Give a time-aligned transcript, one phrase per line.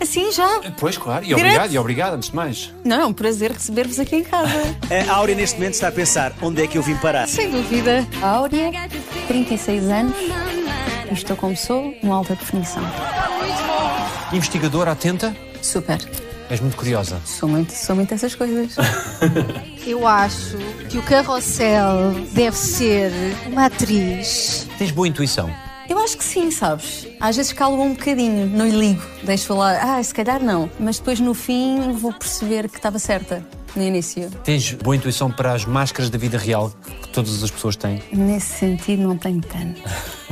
[0.00, 0.60] Assim já?
[0.78, 1.24] Pois, claro.
[1.24, 1.40] E Direto.
[1.44, 2.72] obrigado, e obrigado, antes de mais.
[2.84, 4.52] Não, é um prazer receber-vos aqui em casa.
[5.08, 7.26] A Áurea neste momento está a pensar onde é que eu vim parar.
[7.26, 8.06] Sem dúvida.
[8.22, 8.70] Áurea,
[9.28, 10.16] 36 anos.
[11.10, 12.82] E estou como sou, em alta definição.
[14.32, 15.98] Investigadora atenta, Super.
[16.50, 17.20] és muito curiosa.
[17.24, 18.74] Sou muito, sou muito essas coisas.
[19.86, 20.56] Eu acho
[20.90, 23.12] que o Carrossel deve ser
[23.46, 24.66] uma atriz.
[24.78, 25.48] Tens boa intuição.
[25.88, 27.06] Eu acho que sim, sabes?
[27.20, 29.02] Às vezes calo um bocadinho, não lhe ligo.
[29.22, 30.70] Deixo falar, ah, se calhar não.
[30.80, 33.44] Mas depois no fim vou perceber que estava certa
[33.76, 34.30] no início.
[34.42, 38.02] Tens boa intuição para as máscaras da vida real que todas as pessoas têm.
[38.12, 39.80] Nesse sentido, não tenho tanto.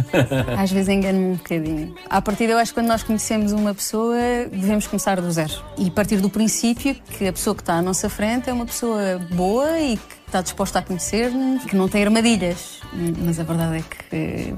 [0.59, 1.95] Às vezes engano-me um bocadinho.
[2.09, 4.17] À partida, eu acho que quando nós conhecemos uma pessoa,
[4.51, 5.53] devemos começar do zero.
[5.79, 9.21] E partir do princípio que a pessoa que está à nossa frente é uma pessoa
[9.33, 12.81] boa e que está disposta a conhecer-nos, que não tem armadilhas.
[13.25, 14.55] Mas a verdade é que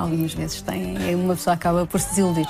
[0.00, 2.48] algumas vezes tem e uma pessoa acaba por se desiludir.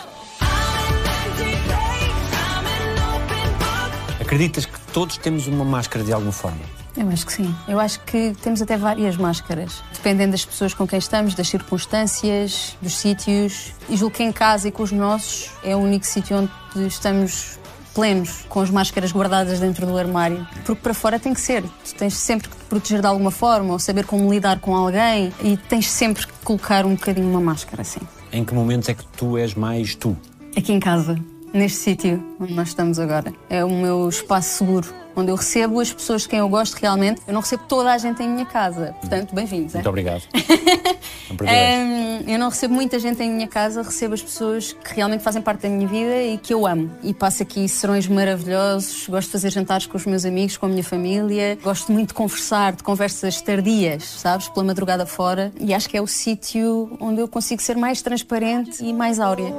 [4.20, 6.60] Acreditas que todos temos uma máscara de alguma forma?
[6.96, 7.54] Eu acho que sim.
[7.68, 12.76] Eu acho que temos até várias máscaras, dependendo das pessoas com quem estamos, das circunstâncias,
[12.82, 13.72] dos sítios.
[13.88, 16.36] E julgo que em casa e com os nossos é o único sítio
[16.74, 17.59] onde estamos
[17.94, 20.46] plenos, com as máscaras guardadas dentro do armário.
[20.64, 21.62] Porque para fora tem que ser.
[21.62, 25.32] Tu tens sempre que te proteger de alguma forma, ou saber como lidar com alguém,
[25.42, 28.00] e tens sempre que colocar um bocadinho uma máscara assim.
[28.32, 30.16] Em que momentos é que tu és mais tu?
[30.56, 31.18] Aqui em casa,
[31.52, 33.32] neste sítio onde nós estamos agora.
[33.48, 37.20] É o meu espaço seguro, onde eu recebo as pessoas de quem eu gosto realmente.
[37.26, 39.74] Eu não recebo toda a gente em minha casa, portanto, bem-vindos.
[39.74, 39.88] Muito é?
[39.88, 40.22] obrigado.
[41.46, 45.22] É um eu não recebo muita gente em minha casa, recebo as pessoas que realmente
[45.22, 46.90] fazem parte da minha vida e que eu amo.
[47.02, 50.68] E passo aqui serões maravilhosos, gosto de fazer jantares com os meus amigos, com a
[50.68, 55.52] minha família, gosto muito de conversar, de conversas tardias, sabes, pela madrugada fora.
[55.58, 59.52] E acho que é o sítio onde eu consigo ser mais transparente e mais áurea.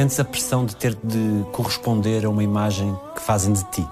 [0.00, 3.86] Sentes a pressão de ter de corresponder a uma imagem que fazem de ti?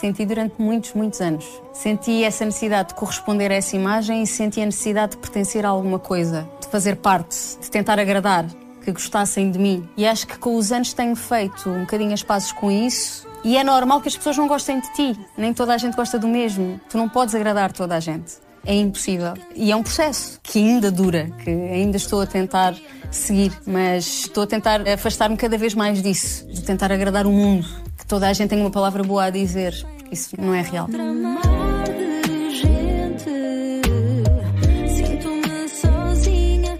[0.00, 1.44] Senti durante muitos, muitos anos.
[1.74, 5.68] Senti essa necessidade de corresponder a essa imagem e senti a necessidade de pertencer a
[5.68, 8.46] alguma coisa, de fazer parte, de tentar agradar,
[8.82, 9.86] que gostassem de mim.
[9.94, 13.28] E acho que com os anos tenho feito um bocadinho as pazes com isso.
[13.44, 15.20] E é normal que as pessoas não gostem de ti.
[15.36, 16.80] Nem toda a gente gosta do mesmo.
[16.88, 18.45] Tu não podes agradar toda a gente.
[18.66, 19.34] É impossível.
[19.54, 22.74] E é um processo que ainda dura, que ainda estou a tentar
[23.10, 27.66] seguir, mas estou a tentar afastar-me cada vez mais disso, de tentar agradar o mundo,
[27.96, 30.88] que toda a gente tem uma palavra boa a dizer, porque isso não é real.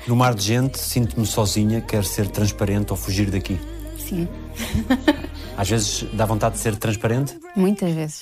[0.07, 3.59] No mar de gente, sinto-me sozinha, quero ser transparente ou fugir daqui.
[3.99, 4.29] Sim,
[5.57, 7.37] Às vezes dá vontade de ser transparente?
[7.57, 8.21] muitas vezes.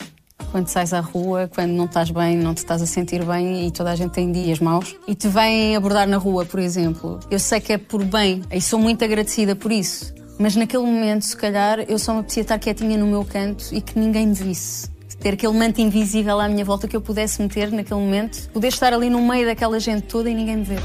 [0.50, 3.71] Quando sais à rua, quando não estás bem, não te estás a sentir bem e
[3.71, 7.19] toda a gente tem dias maus e te vêm abordar na rua, por exemplo.
[7.31, 10.15] Eu sei que é por bem e sou muito agradecida por isso.
[10.39, 13.81] Mas naquele momento, se calhar, eu só me apetecia estar quietinha no meu canto e
[13.81, 14.89] que ninguém me visse.
[15.21, 18.51] Ter aquele manto invisível à minha volta que eu pudesse meter naquele momento.
[18.51, 20.81] Poder estar ali no meio daquela gente toda e ninguém me ver.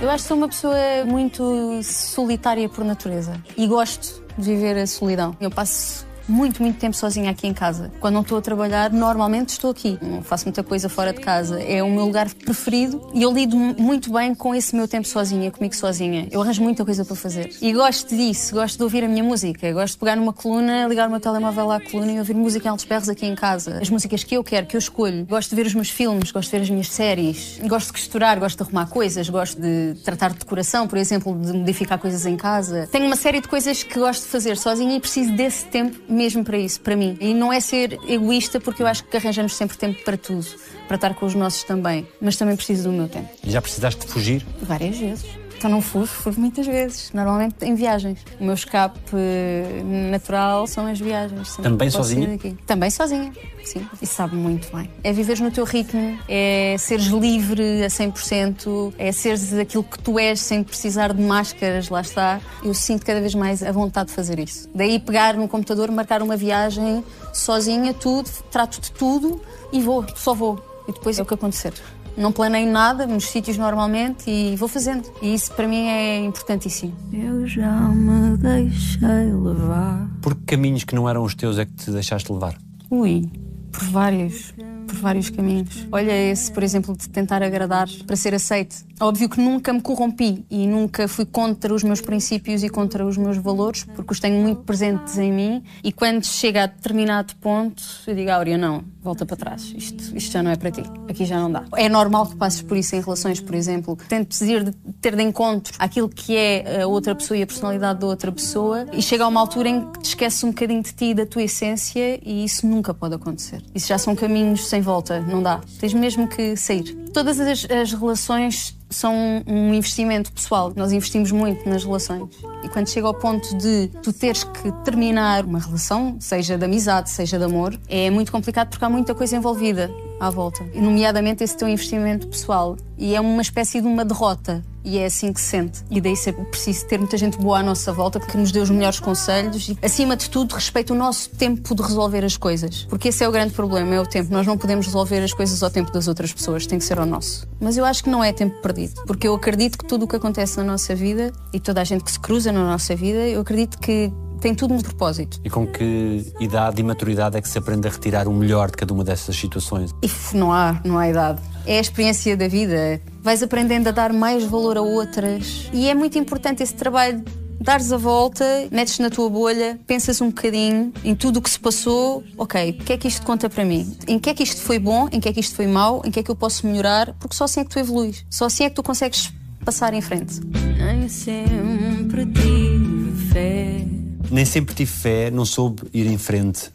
[0.00, 4.86] Eu acho que sou uma pessoa muito solitária por natureza e gosto de viver a
[4.86, 5.34] solidão.
[5.40, 7.90] Eu passo muito, muito tempo sozinha aqui em casa.
[8.00, 9.98] Quando não estou a trabalhar, normalmente estou aqui.
[10.02, 11.60] Não faço muita coisa fora de casa.
[11.62, 15.50] É o meu lugar preferido e eu lido muito bem com esse meu tempo sozinha,
[15.50, 16.28] comigo sozinha.
[16.30, 17.50] Eu arranjo muita coisa para fazer.
[17.60, 19.72] E gosto disso, gosto de ouvir a minha música.
[19.72, 22.70] Gosto de pegar numa coluna, ligar o meu telemóvel à coluna e ouvir música em
[22.70, 23.78] altos berros aqui em casa.
[23.80, 25.24] As músicas que eu quero, que eu escolho.
[25.26, 27.58] Gosto de ver os meus filmes, gosto de ver as minhas séries.
[27.66, 31.52] Gosto de costurar, gosto de arrumar coisas, gosto de tratar de decoração, por exemplo, de
[31.52, 32.88] modificar coisas em casa.
[32.90, 36.42] Tenho uma série de coisas que gosto de fazer sozinha e preciso desse tempo mesmo
[36.42, 37.16] para isso, para mim.
[37.20, 40.46] E não é ser egoísta, porque eu acho que arranjamos sempre tempo para tudo,
[40.88, 42.06] para estar com os nossos também.
[42.20, 43.28] Mas também preciso do meu tempo.
[43.44, 44.44] E já precisaste de fugir?
[44.62, 45.45] Várias vezes.
[45.56, 47.10] Então não fujo, fujo muitas vezes.
[47.12, 48.20] Normalmente em viagens.
[48.38, 51.48] O meu escape eh, natural são as viagens.
[51.48, 52.38] Sempre Também sozinha?
[52.66, 53.32] Também sozinha,
[53.64, 53.86] sim.
[54.00, 54.90] E sabe muito bem.
[55.02, 60.18] É viveres no teu ritmo, é seres livre a 100%, é seres aquilo que tu
[60.18, 62.40] és sem precisar de máscaras, lá está.
[62.62, 64.68] Eu sinto cada vez mais a vontade de fazer isso.
[64.74, 69.40] Daí pegar no computador, marcar uma viagem sozinha, tudo, trato de tudo
[69.72, 70.62] e vou, só vou.
[70.88, 71.72] E depois é o que acontecer.
[72.16, 75.10] Não planeio nada nos sítios normalmente e vou fazendo.
[75.20, 76.94] E isso para mim é importantíssimo.
[77.12, 80.08] Eu já me deixei levar.
[80.22, 82.56] Por que caminhos que não eram os teus é que te deixaste levar?
[82.90, 83.30] Ui,
[83.70, 84.54] por vários
[84.86, 85.86] por vários caminhos.
[85.90, 88.84] Olha esse, por exemplo, de tentar agradar para ser aceite.
[88.98, 93.18] Óbvio que nunca me corrompi e nunca fui contra os meus princípios e contra os
[93.18, 95.62] meus valores, porque os tenho muito presentes em mim.
[95.84, 99.74] E quando chega a determinado ponto, eu digo, Áurea, não, volta para trás.
[99.76, 100.82] Isto, isto já não é para ti.
[101.08, 101.64] Aqui já não dá.
[101.76, 103.96] É normal que passes por isso em relações, por exemplo.
[104.08, 108.06] Tentes ir ter de encontro aquilo que é a outra pessoa e a personalidade da
[108.06, 111.06] outra pessoa e chega a uma altura em que te esqueces um bocadinho de ti
[111.06, 113.62] e da tua essência e isso nunca pode acontecer.
[113.74, 115.60] Isso já são caminhos sem volta, não dá.
[115.78, 116.94] Tens mesmo que sair.
[117.12, 120.72] Todas as, as relações são um investimento pessoal.
[120.76, 122.28] Nós investimos muito nas relações.
[122.62, 127.10] E quando chega ao ponto de tu teres que terminar uma relação, seja de amizade,
[127.10, 129.90] seja de amor, é muito complicado porque há muita coisa envolvida
[130.20, 130.64] à volta.
[130.74, 132.76] Nomeadamente esse teu investimento pessoal.
[132.98, 134.62] E é uma espécie de uma derrota.
[134.82, 135.82] E é assim que se sente.
[135.90, 138.70] E daí é preciso ter muita gente boa à nossa volta que nos dê os
[138.70, 142.86] melhores conselhos e, acima de tudo, respeita o nosso tempo de resolver as coisas.
[142.88, 144.32] Porque esse é o grande problema, é o tempo.
[144.32, 147.06] Nós não podemos resolver as coisas ao tempo das outras pessoas, tem que ser ao
[147.06, 147.48] nosso.
[147.60, 149.02] Mas eu acho que não é tempo perdido.
[149.06, 152.04] Porque eu acredito que tudo o que acontece na nossa vida e toda a gente
[152.04, 155.40] que se cruza na nossa vida, eu acredito que tem tudo um propósito.
[155.44, 158.76] E com que idade e maturidade é que se aprende a retirar o melhor de
[158.76, 159.90] cada uma dessas situações?
[160.02, 161.40] If, não há, não há idade.
[161.66, 163.00] É a experiência da vida.
[163.22, 165.68] Vais aprendendo a dar mais valor a outras.
[165.72, 167.24] E é muito importante esse trabalho
[167.60, 171.58] dares a volta, metes na tua bolha, pensas um bocadinho em tudo o que se
[171.58, 173.96] passou, ok, o que é que isto conta para mim?
[174.06, 175.08] Em que é que isto foi bom?
[175.10, 176.00] Em que é que isto foi mau?
[176.04, 177.14] Em que é que eu posso melhorar?
[177.18, 178.24] Porque só assim é que tu evoluís.
[178.30, 179.32] Só assim é que tu consegues
[179.64, 180.40] passar em frente.
[180.78, 183.95] Nem sempre tive fé.
[184.30, 186.70] Nem sempre tive fé, não soube ir em frente.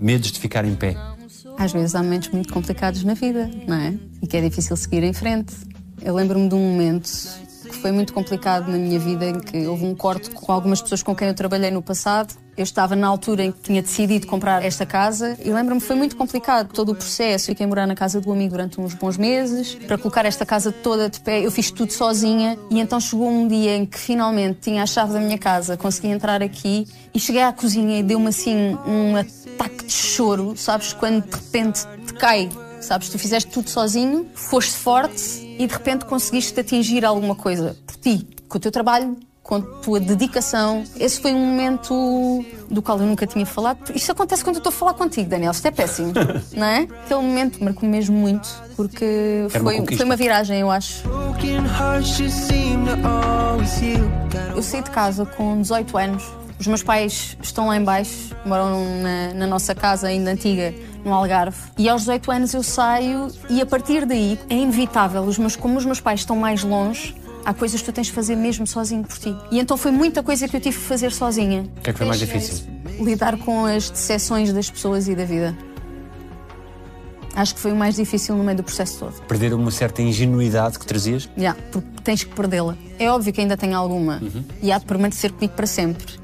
[0.00, 0.96] Medos de ficar em pé.
[1.58, 3.94] Às vezes há momentos muito complicados na vida, não é?
[4.22, 5.54] E que é difícil seguir em frente.
[6.02, 7.08] Eu lembro-me de um momento
[7.70, 11.02] que foi muito complicado na minha vida, em que houve um corte com algumas pessoas
[11.02, 12.34] com quem eu trabalhei no passado.
[12.56, 16.16] Eu estava na altura em que tinha decidido comprar esta casa e lembro-me foi muito
[16.16, 17.46] complicado todo o processo.
[17.46, 19.76] Fiquei morar na casa do amigo durante uns bons meses.
[19.86, 22.58] Para colocar esta casa toda de pé, eu fiz tudo sozinha.
[22.70, 26.08] E então chegou um dia em que finalmente tinha a chave da minha casa, consegui
[26.08, 30.92] entrar aqui e cheguei à cozinha e deu-me assim um ataque de choro, sabes?
[30.92, 32.50] Quando de repente te cai
[32.80, 33.10] sabes?
[33.10, 38.26] Tu fizeste tudo sozinho, foste forte e de repente conseguiste atingir alguma coisa por ti,
[38.48, 40.82] com o teu trabalho, com a tua dedicação.
[40.98, 43.94] Esse foi um momento do qual eu nunca tinha falado.
[43.94, 45.52] Isto acontece quando eu estou a falar contigo, Daniel.
[45.52, 46.14] Isto é péssimo,
[46.56, 46.88] não é?
[47.04, 51.06] Aquele momento marcou mesmo muito, porque foi, foi uma viragem, eu acho.
[54.56, 56.39] Eu saí de casa com 18 anos.
[56.60, 61.56] Os meus pais estão lá embaixo, moram na, na nossa casa ainda antiga no Algarve.
[61.78, 65.78] E aos 18 anos eu saio e a partir daí é inevitável, os meus, como
[65.78, 67.16] os meus pais estão mais longe,
[67.46, 69.34] há coisas que tu tens de fazer mesmo sozinho por ti.
[69.50, 71.62] E então foi muita coisa que eu tive que fazer sozinha.
[71.78, 72.66] O que é que foi mais difícil?
[73.00, 75.56] Lidar com as decepções das pessoas e da vida.
[77.34, 79.22] Acho que foi o mais difícil no meio do processo todo.
[79.22, 81.22] Perder uma certa ingenuidade que trazias?
[81.22, 82.76] Já, yeah, porque tens que perdê-la.
[82.98, 84.44] É óbvio que ainda tenho alguma uhum.
[84.60, 86.19] e há de permanecer comigo para sempre.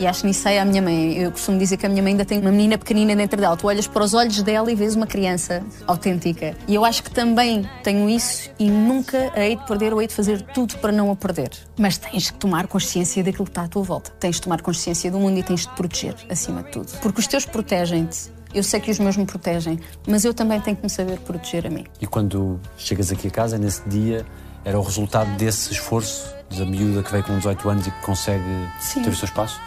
[0.00, 1.18] E acho que nisso é a minha mãe.
[1.18, 3.54] Eu costumo dizer que a minha mãe ainda tem uma menina pequenina dentro dela.
[3.54, 6.56] Tu olhas para os olhos dela e vês uma criança autêntica.
[6.66, 10.08] E eu acho que também tenho isso e nunca a hei de perder ou hei
[10.08, 11.50] de fazer tudo para não a perder.
[11.78, 14.10] Mas tens que tomar consciência daquilo que está à tua volta.
[14.18, 16.90] Tens de tomar consciência do mundo e tens de proteger, acima de tudo.
[17.02, 18.32] Porque os teus protegem-te.
[18.54, 21.66] Eu sei que os meus me protegem, mas eu também tenho que me saber proteger
[21.66, 21.84] a mim.
[22.00, 24.24] E quando chegas aqui a casa, nesse dia,
[24.64, 28.42] era o resultado desse esforço da miúda que veio com 18 anos e que consegue
[28.80, 29.02] Sim.
[29.02, 29.60] ter o seu espaço?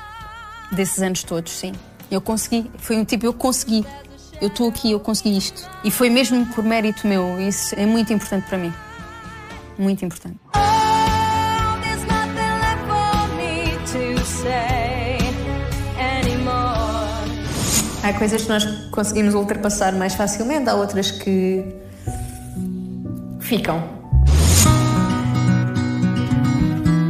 [0.72, 1.74] Desses anos todos, sim.
[2.10, 2.70] Eu consegui.
[2.78, 3.86] Foi um tipo, eu consegui.
[4.42, 5.70] Eu estou aqui, eu consegui isto.
[5.84, 7.40] E foi mesmo por mérito meu.
[7.40, 8.74] Isso é muito importante para mim.
[9.78, 10.38] Muito importante.
[18.04, 21.64] Há coisas que nós conseguimos ultrapassar mais facilmente, há outras que
[23.40, 23.82] ficam.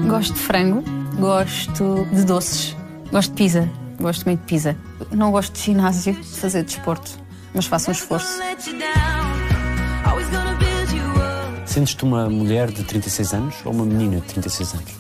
[0.07, 0.83] Gosto de frango,
[1.17, 2.75] gosto de doces.
[3.13, 3.69] Gosto de pizza.
[4.01, 4.75] Gosto muito de pizza.
[5.11, 7.11] Não gosto de ginásio, de fazer desporto,
[7.53, 8.39] mas faço um esforço.
[11.63, 14.91] Sentes-te uma mulher de 36 anos ou uma menina de 36 anos?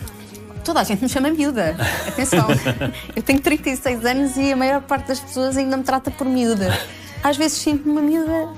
[0.63, 1.75] Toda a gente me chama miúda.
[2.07, 2.47] Atenção,
[3.17, 6.71] eu tenho 36 anos e a maior parte das pessoas ainda me trata por miúda.
[7.23, 8.53] Às vezes sinto-me uma miúda,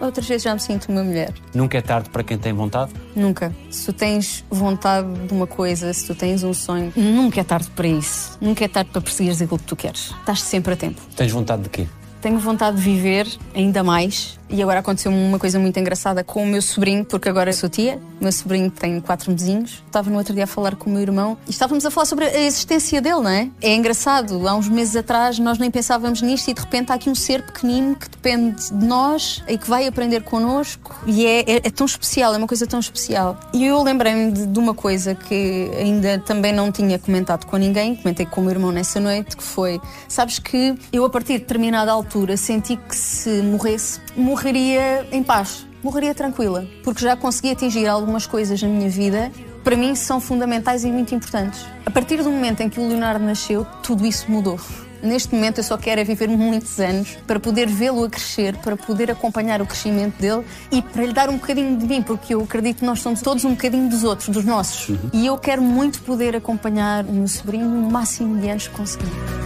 [0.00, 1.32] outras vezes já me sinto uma mulher.
[1.54, 2.92] Nunca é tarde para quem tem vontade?
[3.14, 3.54] Nunca.
[3.70, 7.70] Se tu tens vontade de uma coisa, se tu tens um sonho, nunca é tarde
[7.70, 8.36] para isso.
[8.40, 10.14] Nunca é tarde para perseguires aquilo que tu queres.
[10.20, 11.00] Estás sempre a tempo.
[11.16, 11.86] Tens vontade de quê?
[12.26, 14.36] Tenho vontade de viver ainda mais.
[14.48, 18.00] E agora aconteceu uma coisa muito engraçada com o meu sobrinho, porque agora sou tia.
[18.20, 19.82] O meu sobrinho tem quatro mesinhos.
[19.86, 22.24] Estava no outro dia a falar com o meu irmão e estávamos a falar sobre
[22.24, 23.50] a existência dele, não é?
[23.60, 24.46] É engraçado.
[24.46, 27.42] Há uns meses atrás nós nem pensávamos nisto e de repente há aqui um ser
[27.42, 30.94] pequenino que depende de nós e que vai aprender connosco.
[31.06, 33.38] E é, é, é tão especial, é uma coisa tão especial.
[33.52, 37.96] E eu lembrei-me de, de uma coisa que ainda também não tinha comentado com ninguém,
[37.96, 41.38] comentei com o meu irmão nessa noite, que foi: sabes que eu a partir de
[41.40, 47.86] determinada altura senti que se morresse, morreria em paz, morreria tranquila, porque já consegui atingir
[47.86, 49.30] algumas coisas na minha vida
[49.66, 51.66] para mim são fundamentais e muito importantes.
[51.84, 54.60] A partir do momento em que o Leonardo nasceu, tudo isso mudou.
[55.02, 58.76] Neste momento eu só quero é viver muitos anos para poder vê-lo a crescer, para
[58.76, 62.42] poder acompanhar o crescimento dele e para lhe dar um bocadinho de mim, porque eu
[62.42, 64.88] acredito que nós somos todos um bocadinho dos outros, dos nossos.
[64.90, 65.10] Uhum.
[65.12, 69.45] E eu quero muito poder acompanhar o meu sobrinho o máximo de anos que conseguir.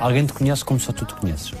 [0.00, 1.52] Alguém te conhece como só tu te conheces?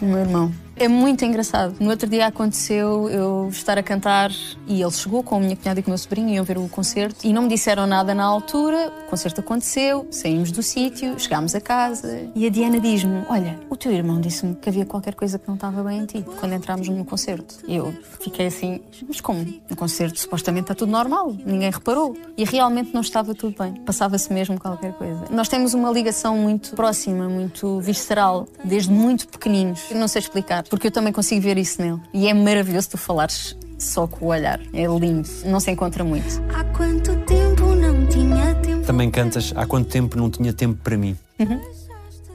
[0.00, 0.52] O meu irmão.
[0.80, 1.76] É muito engraçado.
[1.78, 4.30] No outro dia aconteceu eu estar a cantar
[4.66, 6.56] e ele chegou com a minha cunhada e com o meu sobrinho e iam ver
[6.56, 8.90] o concerto e não me disseram nada na altura.
[9.06, 13.76] O concerto aconteceu, saímos do sítio, chegámos a casa e a Diana diz-me: Olha, o
[13.76, 16.88] teu irmão disse-me que havia qualquer coisa que não estava bem em ti quando entrámos
[16.88, 17.56] no concerto.
[17.68, 19.44] Eu fiquei assim: Mas como?
[19.68, 22.16] No concerto supostamente está tudo normal, ninguém reparou.
[22.38, 23.74] E realmente não estava tudo bem.
[23.82, 25.26] Passava-se mesmo qualquer coisa.
[25.30, 29.82] Nós temos uma ligação muito próxima, muito visceral, desde muito pequeninos.
[29.90, 32.00] Eu não sei explicar porque eu também consigo ver isso nele.
[32.14, 34.60] E é maravilhoso tu falares só com o olhar.
[34.72, 36.40] É lindo, não se encontra muito.
[36.54, 38.86] Há quanto tempo não tinha tempo.
[38.86, 41.16] Também cantas Há quanto tempo não tinha tempo para mim.
[41.38, 41.60] Uhum.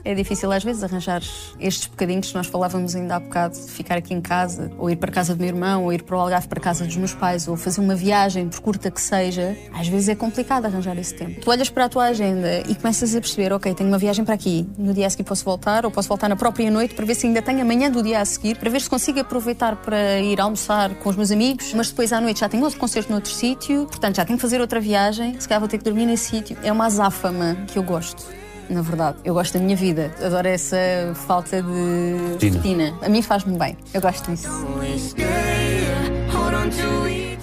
[0.06, 1.20] É difícil às vezes arranjar
[1.58, 4.94] estes bocadinhos que nós falávamos ainda há bocado, de ficar aqui em casa, ou ir
[4.94, 7.48] para casa do meu irmão, ou ir para o Algarve para casa dos meus pais,
[7.48, 9.58] ou fazer uma viagem, por curta que seja.
[9.74, 11.40] Às vezes é complicado arranjar esse tempo.
[11.40, 14.34] Tu olhas para a tua agenda e começas a perceber, ok, tenho uma viagem para
[14.34, 17.16] aqui, no dia a seguir posso voltar, ou posso voltar na própria noite para ver
[17.16, 20.40] se ainda tenho amanhã do dia a seguir, para ver se consigo aproveitar para ir
[20.40, 23.86] almoçar com os meus amigos, mas depois à noite já tenho outro concerto noutro sítio,
[23.86, 26.56] portanto já tenho que fazer outra viagem, se calhar vou ter que dormir nesse sítio.
[26.62, 29.18] É uma azáfama que eu gosto na verdade.
[29.24, 30.12] Eu gosto da minha vida.
[30.22, 30.76] Adoro essa
[31.14, 32.94] falta de rotina.
[33.02, 33.76] A mim faz-me bem.
[33.92, 34.48] Eu gosto disso.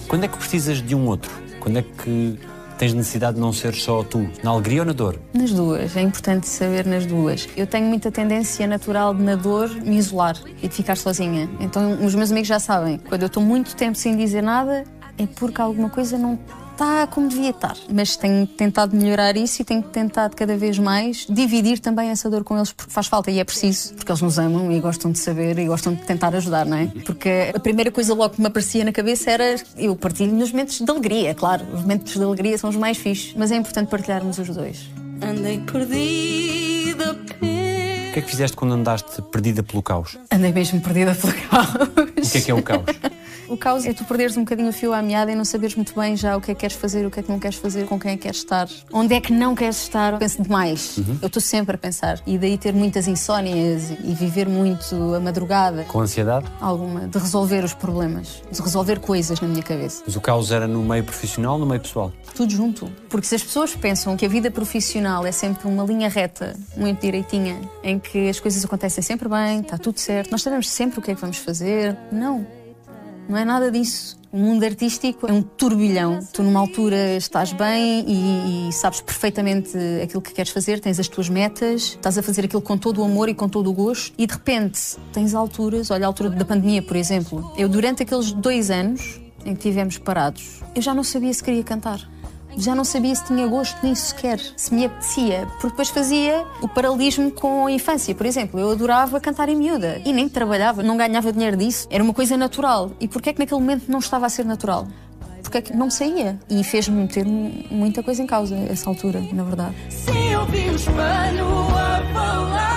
[0.08, 1.30] Quando é que precisas de um outro?
[1.60, 2.38] Quando é que
[2.78, 4.28] tens necessidade de não ser só tu?
[4.42, 5.18] Na alegria ou na dor?
[5.32, 5.96] Nas duas.
[5.96, 7.48] É importante saber nas duas.
[7.56, 11.48] Eu tenho muita tendência natural de, na dor, me isolar e de ficar sozinha.
[11.60, 12.98] Então, os meus amigos já sabem.
[12.98, 14.84] Quando eu estou muito tempo sem dizer nada,
[15.16, 16.38] é porque alguma coisa não
[16.74, 17.76] está como devia estar.
[17.90, 22.44] Mas tenho tentado melhorar isso e tenho tentado cada vez mais dividir também essa dor
[22.44, 25.18] com eles, porque faz falta e é preciso, porque eles nos amam e gostam de
[25.18, 26.86] saber e gostam de tentar ajudar, não é?
[27.04, 30.80] Porque a primeira coisa logo que me aparecia na cabeça era eu partilho nos momentos
[30.80, 31.64] de alegria, claro.
[31.72, 34.90] Os momentos de alegria são os mais fixos, mas é importante partilharmos os dois.
[35.22, 37.12] Andei perdida.
[37.12, 40.18] O que é que fizeste quando andaste perdida pelo caos?
[40.30, 41.74] Andei mesmo perdida pelo caos.
[41.74, 42.84] O que é que é o caos?
[43.48, 45.94] O caos é tu perderes um bocadinho o fio à meada e não saberes muito
[45.94, 47.86] bem já o que é que queres fazer, o que é que não queres fazer,
[47.86, 50.18] com quem é que queres estar, onde é que não queres estar.
[50.18, 50.96] Penso demais.
[50.96, 51.18] Uhum.
[51.20, 52.20] Eu estou sempre a pensar.
[52.26, 55.84] E daí ter muitas insónias e viver muito a madrugada.
[55.84, 56.46] Com ansiedade?
[56.60, 57.06] Alguma.
[57.06, 60.02] De resolver os problemas, de resolver coisas na minha cabeça.
[60.06, 62.12] Mas o caos era no meio profissional, no meio pessoal?
[62.34, 62.90] Tudo junto.
[63.08, 67.00] Porque se as pessoas pensam que a vida profissional é sempre uma linha reta, muito
[67.00, 71.02] direitinha, em que as coisas acontecem sempre bem, está tudo certo, nós sabemos sempre o
[71.02, 71.96] que é que vamos fazer.
[72.10, 72.63] Não.
[73.28, 74.18] Não é nada disso.
[74.30, 76.18] O mundo artístico é um turbilhão.
[76.32, 81.06] Tu, numa altura, estás bem e, e, sabes perfeitamente aquilo que queres fazer, tens as
[81.06, 84.12] tuas metas, estás a fazer aquilo com todo o amor e com todo o gosto,
[84.18, 87.52] e de repente tens alturas, olha a altura da pandemia, por exemplo.
[87.56, 91.62] Eu, durante aqueles dois anos em que estivemos parados, eu já não sabia se queria
[91.62, 92.13] cantar
[92.56, 96.68] já não sabia se tinha gosto nisso sequer, se me apetecia, porque depois fazia o
[96.68, 98.14] paralelismo com a infância.
[98.14, 102.02] Por exemplo, eu adorava cantar em miúda e nem trabalhava, não ganhava dinheiro disso, era
[102.02, 102.92] uma coisa natural.
[103.00, 104.86] E porquê é que naquele momento não estava a ser natural?
[105.42, 106.38] Porque é que não saía?
[106.48, 109.74] E fez-me meter muita coisa em causa essa altura, na verdade.
[109.90, 112.74] Sim, eu vi o espelho a falar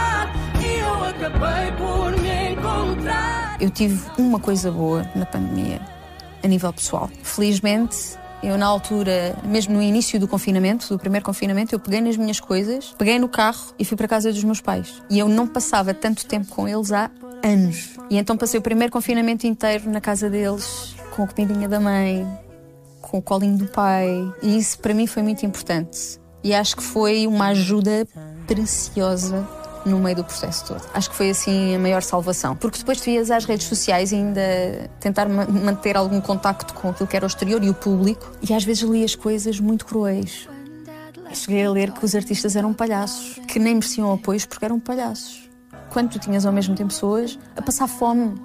[0.88, 3.57] eu acabei por me encontrar.
[3.60, 5.81] Eu tive uma coisa boa na pandemia,
[6.43, 7.10] a nível pessoal.
[7.24, 12.17] Felizmente, eu, na altura, mesmo no início do confinamento, do primeiro confinamento, eu peguei nas
[12.17, 15.01] minhas coisas, peguei no carro e fui para a casa dos meus pais.
[15.10, 17.10] E eu não passava tanto tempo com eles há
[17.44, 17.98] anos.
[18.10, 22.27] E então passei o primeiro confinamento inteiro na casa deles, com a comidinha da mãe,
[23.01, 24.32] com o colinho do pai.
[24.41, 26.20] E isso para mim foi muito importante.
[26.44, 28.08] E acho que foi uma ajuda
[28.46, 29.57] preciosa
[29.88, 30.82] no meio do processo todo.
[30.94, 32.56] Acho que foi assim a maior salvação.
[32.56, 36.89] Porque depois tu ias às redes sociais e ainda tentar ma manter algum contacto com
[36.89, 40.48] aquilo que era o exterior e o público, e às vezes lias coisas muito cruéis.
[41.34, 45.50] Cheguei a ler que os artistas eram palhaços, que nem mereciam apoios porque eram palhaços.
[45.89, 48.36] Quando tu tinhas ao mesmo tempo pessoas a passar fome,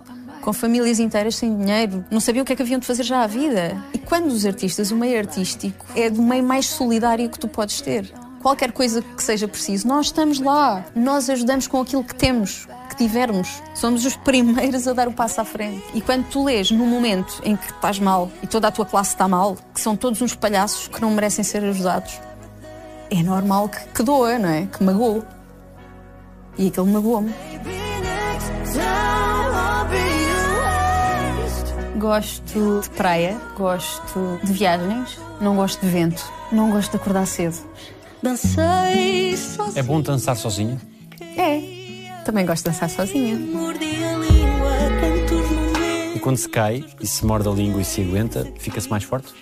[0.42, 3.22] com famílias inteiras sem dinheiro, não sabiam o que é que haviam de fazer já
[3.22, 3.80] à vida.
[3.94, 7.80] E quando os artistas, o meio artístico é do meio mais solidário que tu podes
[7.80, 8.12] ter.
[8.42, 12.96] Qualquer coisa que seja preciso, nós estamos lá, nós ajudamos com aquilo que temos, que
[12.96, 13.62] tivermos.
[13.72, 15.84] Somos os primeiros a dar o passo à frente.
[15.94, 19.10] E quando tu lês num momento em que estás mal e toda a tua classe
[19.10, 22.20] está mal, que são todos uns palhaços que não merecem ser ajudados,
[23.12, 24.66] é normal que, que doa, não é?
[24.66, 25.22] Que magoou.
[26.58, 27.32] E aquele magoou-me.
[31.96, 37.56] Gosto de praia, gosto de viagens, não gosto de vento, não gosto de acordar cedo.
[38.22, 40.80] Dancei sozinha, É bom dançar sozinha?
[41.36, 43.36] É, também gosto de dançar sozinha.
[46.14, 49.32] E quando se cai e se morde a língua e se aguenta, fica-se mais forte?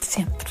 [0.00, 0.50] Sempre.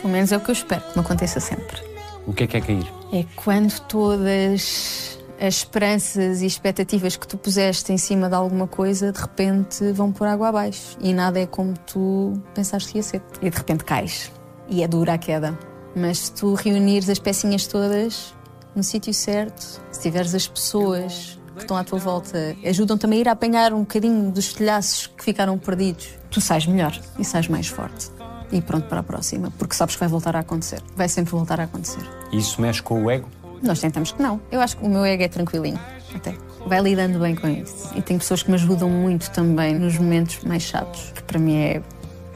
[0.00, 1.82] Pelo menos é o que eu espero que me aconteça sempre.
[2.26, 2.86] O que é que é cair?
[3.12, 9.12] É quando todas as esperanças e expectativas que tu puseste em cima de alguma coisa
[9.12, 13.22] de repente vão por água abaixo e nada é como tu pensaste que ia ser.
[13.40, 14.30] E de repente cais.
[14.68, 15.58] E é dura a queda.
[15.98, 18.34] Mas se tu reunires as pecinhas todas
[18.74, 23.20] no sítio certo, se tiveres as pessoas que estão à tua volta, ajudam também a
[23.22, 27.48] ir a apanhar um bocadinho dos telhaços que ficaram perdidos, tu sais melhor e sais
[27.48, 28.10] mais forte.
[28.52, 30.80] E pronto para a próxima, porque sabes que vai voltar a acontecer.
[30.96, 32.02] Vai sempre voltar a acontecer.
[32.32, 33.28] E isso mexe com o ego?
[33.60, 34.40] Nós tentamos que não.
[34.52, 35.80] Eu acho que o meu ego é tranquilinho,
[36.14, 36.34] até.
[36.66, 37.90] Vai lidando bem com isso.
[37.96, 41.56] E tem pessoas que me ajudam muito também nos momentos mais chatos, que para mim
[41.56, 41.82] é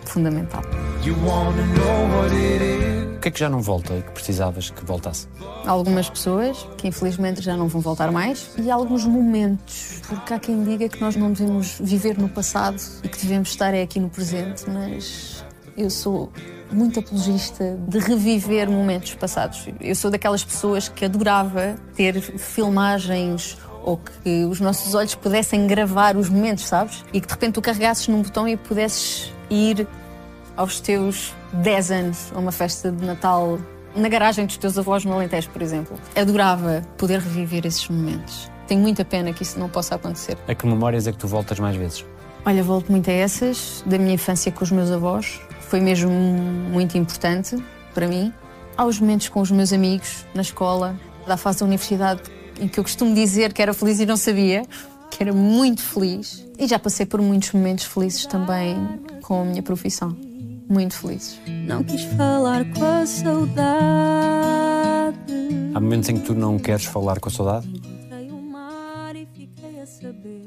[0.09, 0.63] fundamental.
[3.17, 5.29] O que é que já não volta e que precisavas que voltasse?
[5.65, 10.39] Há algumas pessoas que infelizmente já não vão voltar mais e alguns momentos, porque há
[10.41, 14.01] quem diga que nós não devemos viver no passado e que devemos estar é aqui
[14.01, 15.45] no presente, mas
[15.77, 16.33] eu sou
[16.73, 19.69] muito apologista de reviver momentos passados.
[19.81, 26.17] Eu sou daquelas pessoas que adorava ter filmagens ou que os nossos olhos pudessem gravar
[26.17, 27.05] os momentos, sabes?
[27.13, 29.87] E que de repente tu carregasses num botão e pudesses ir
[30.57, 33.59] aos teus 10 anos a uma festa de Natal
[33.95, 35.97] na garagem dos teus avós no Alentejo, por exemplo.
[36.17, 38.51] Adorava poder reviver esses momentos.
[38.67, 40.39] Tenho muita pena que isso não possa acontecer.
[40.49, 42.05] A que memórias é que tu voltas mais vezes?
[42.45, 45.41] Olha, volto muito a essas, da minha infância com os meus avós.
[45.61, 47.57] Foi mesmo muito importante
[47.93, 48.33] para mim.
[48.77, 50.97] Aos momentos com os meus amigos na escola,
[51.27, 52.23] da fase da universidade,
[52.59, 54.63] em que eu costumo dizer que era feliz e não sabia,
[55.13, 56.45] que era muito feliz.
[56.59, 58.75] E já passei por muitos momentos felizes também
[59.21, 60.17] com a minha profissão.
[60.69, 61.39] Muito felizes.
[61.67, 64.23] Não quis falar com a saudade.
[65.75, 67.69] Há momentos em que tu não queres falar com a saudade?
[68.11, 69.13] A.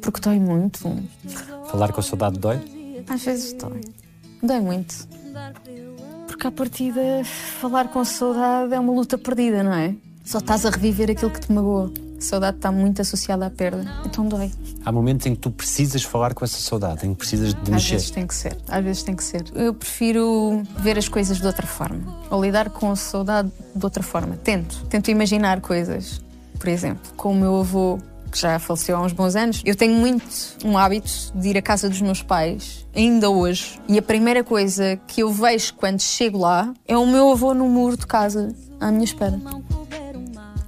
[0.02, 0.80] Porque dói muito.
[1.70, 2.60] Falar com a saudade dói?
[3.08, 3.82] Às vezes dói.
[4.42, 5.08] Dói muito.
[6.26, 7.02] Porque à partida,
[7.60, 9.96] falar com saudade é uma luta perdida, não é?
[10.24, 11.94] Só estás a reviver aquilo que te magoou.
[12.26, 13.86] A saudade está muito associada à perda.
[14.04, 14.52] Então dói.
[14.84, 17.70] Há momentos em que tu precisas falar com essa saudade, em que precisas de Às
[17.70, 17.92] mexer.
[17.94, 18.58] vezes tem que ser.
[18.68, 19.44] Às vezes tem que ser.
[19.54, 22.02] Eu prefiro ver as coisas de outra forma.
[22.32, 24.36] Ou lidar com a saudade de outra forma.
[24.38, 24.86] Tento.
[24.90, 26.20] Tento imaginar coisas.
[26.58, 28.00] Por exemplo, com o meu avô,
[28.32, 30.26] que já faleceu há uns bons anos, eu tenho muito
[30.66, 33.80] um hábito de ir à casa dos meus pais, ainda hoje.
[33.88, 37.70] E a primeira coisa que eu vejo quando chego lá é o meu avô no
[37.70, 39.40] muro de casa, à minha espera.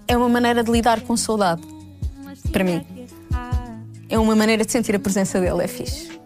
[0.08, 1.62] É uma maneira de lidar com saudade.
[2.52, 2.86] Para mim.
[4.10, 6.18] É uma maneira de sentir a presença dele, é fixe.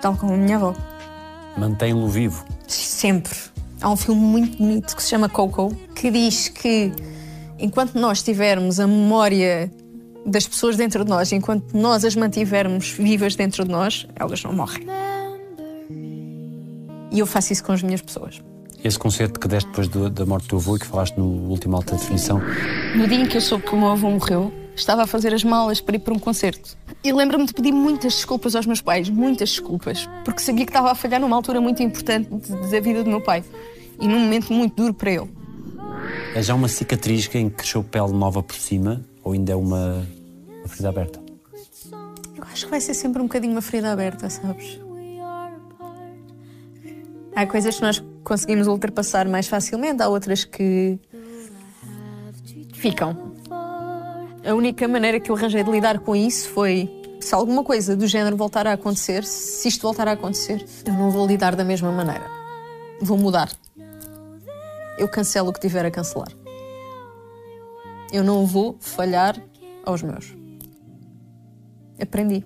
[0.00, 0.74] Tal como a minha avó.
[1.56, 2.44] Mantém-lo vivo.
[2.68, 3.34] Sempre.
[3.80, 6.92] Há um filme muito bonito que se chama Coco, que diz que
[7.58, 9.70] enquanto nós tivermos a memória
[10.24, 14.52] das pessoas dentro de nós, enquanto nós as mantivermos vivas dentro de nós, elas não
[14.52, 14.86] morrem.
[17.10, 18.40] E eu faço isso com as minhas pessoas.
[18.86, 21.24] Esse concerto que deste depois do- da morte do teu avô e que falaste no
[21.50, 22.40] último alta definição,
[22.94, 25.42] No dia em que eu soube que o meu avô morreu, estava a fazer as
[25.42, 26.76] malas para ir para um concerto.
[27.02, 30.92] E lembro-me de pedir muitas desculpas aos meus pais, muitas desculpas, porque sabia que estava
[30.92, 32.28] a falhar numa altura muito importante
[32.70, 33.42] da vida do meu pai
[34.00, 35.30] e num momento muito duro para ele.
[36.34, 40.06] é já uma cicatriz em que cresceu pele nova por cima ou ainda é uma,
[40.60, 41.20] uma ferida aberta?
[42.36, 44.78] Eu acho que vai ser sempre um bocadinho uma ferida aberta, sabes?
[47.34, 50.98] Há coisas que nós conseguimos ultrapassar mais facilmente, há outras que
[52.74, 53.36] ficam.
[54.44, 58.04] A única maneira que eu arranjei de lidar com isso foi se alguma coisa do
[58.06, 61.92] género voltar a acontecer, se isto voltar a acontecer, eu não vou lidar da mesma
[61.92, 62.28] maneira.
[63.00, 63.48] Vou mudar.
[64.98, 66.32] Eu cancelo o que tiver a cancelar.
[68.12, 69.40] Eu não vou falhar
[69.84, 70.34] aos meus.
[72.00, 72.44] Aprendi.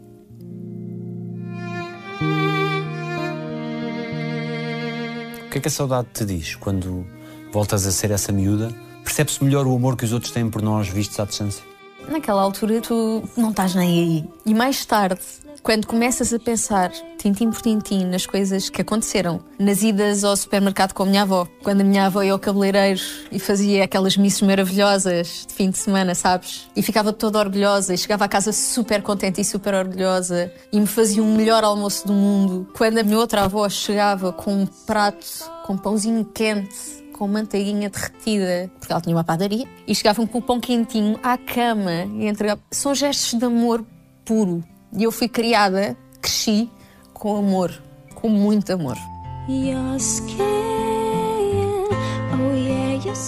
[5.50, 7.04] O que é que a saudade te diz quando
[7.50, 10.86] voltas a ser essa miúda, percebe-se melhor o amor que os outros têm por nós
[10.86, 11.64] vistos à distância?
[12.08, 14.28] Naquela altura tu não estás nem aí.
[14.46, 15.20] E mais tarde,
[15.62, 20.94] quando começas a pensar, tintim por tintim, nas coisas que aconteceram, nas idas ao supermercado
[20.94, 24.42] com a minha avó, quando a minha avó ia ao cabeleireiro e fazia aquelas missas
[24.42, 26.68] maravilhosas de fim de semana, sabes?
[26.74, 30.86] E ficava toda orgulhosa e chegava à casa super contente e super orgulhosa e me
[30.86, 32.66] fazia o melhor almoço do mundo.
[32.76, 35.26] Quando a minha outra avó chegava com um prato
[35.66, 40.42] com pãozinho quente com manteiguinha derretida, porque ela tinha uma padaria, e chegavam com o
[40.42, 42.64] pão quentinho à cama e entregavam.
[42.70, 43.84] São gestos de amor
[44.24, 44.64] puro.
[44.92, 46.70] E eu fui criada, cresci
[47.12, 47.72] com amor,
[48.14, 48.96] com muito amor.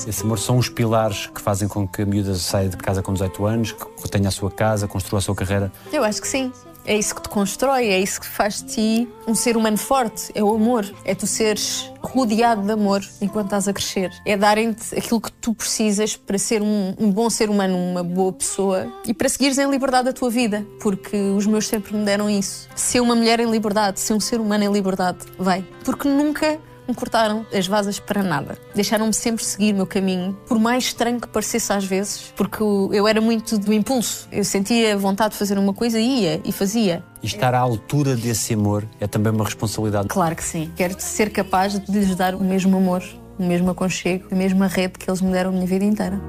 [0.09, 3.12] Esse amor são os pilares que fazem com que a miúda saia de casa com
[3.12, 5.72] 18 anos, que tenha a sua casa, construa a sua carreira.
[5.92, 6.53] Eu acho que sim.
[6.85, 10.31] É isso que te constrói, é isso que faz de ti um ser humano forte.
[10.35, 10.85] É o amor.
[11.05, 14.11] É tu seres rodeado de amor enquanto estás a crescer.
[14.27, 18.33] É darem-te aquilo que tu precisas para ser um, um bom ser humano, uma boa
[18.33, 20.66] pessoa e para seguires em liberdade a tua vida.
[20.81, 22.68] Porque os meus sempre me deram isso.
[22.75, 25.18] Ser uma mulher em liberdade, ser um ser humano em liberdade.
[25.38, 25.64] Vai.
[25.85, 26.59] Porque nunca
[26.92, 28.57] me cortaram as vasas para nada.
[28.74, 33.09] Deixaram-me sempre seguir o meu caminho, por mais estranho que parecesse às vezes, porque eu
[33.09, 34.28] era muito do impulso.
[34.31, 37.02] Eu sentia vontade de fazer uma coisa e ia e fazia.
[37.22, 40.09] E estar à altura desse amor é também uma responsabilidade.
[40.09, 40.70] Claro que sim.
[40.76, 43.02] Quero ser capaz de lhes dar o mesmo amor,
[43.38, 46.20] o mesmo aconchego, a mesma rede que eles me deram a minha vida inteira.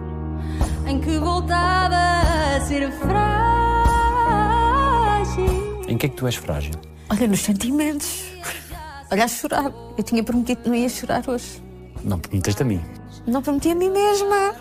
[0.87, 3.43] Em que voltava a ser frágil.
[5.87, 6.73] Em que é que tu és frágil?
[7.09, 8.23] Olha, nos sentimentos.
[9.13, 9.71] Olha, a chorar.
[9.95, 11.61] Eu tinha prometido que não ia chorar hoje.
[12.03, 12.83] Não prometeste a mim.
[13.27, 14.55] Não prometi a mim mesma.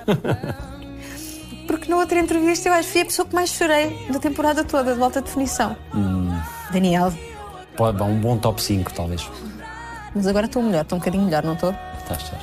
[1.67, 4.63] Porque na outra entrevista eu acho que fui a pessoa que mais chorei da temporada
[4.63, 5.75] toda de volta de definição.
[6.71, 7.15] Daniel.
[7.79, 9.27] Pode um bom top 5, talvez.
[10.15, 11.75] Mas agora estou melhor, estou um bocadinho melhor, não estou?
[12.03, 12.43] Estás, estás.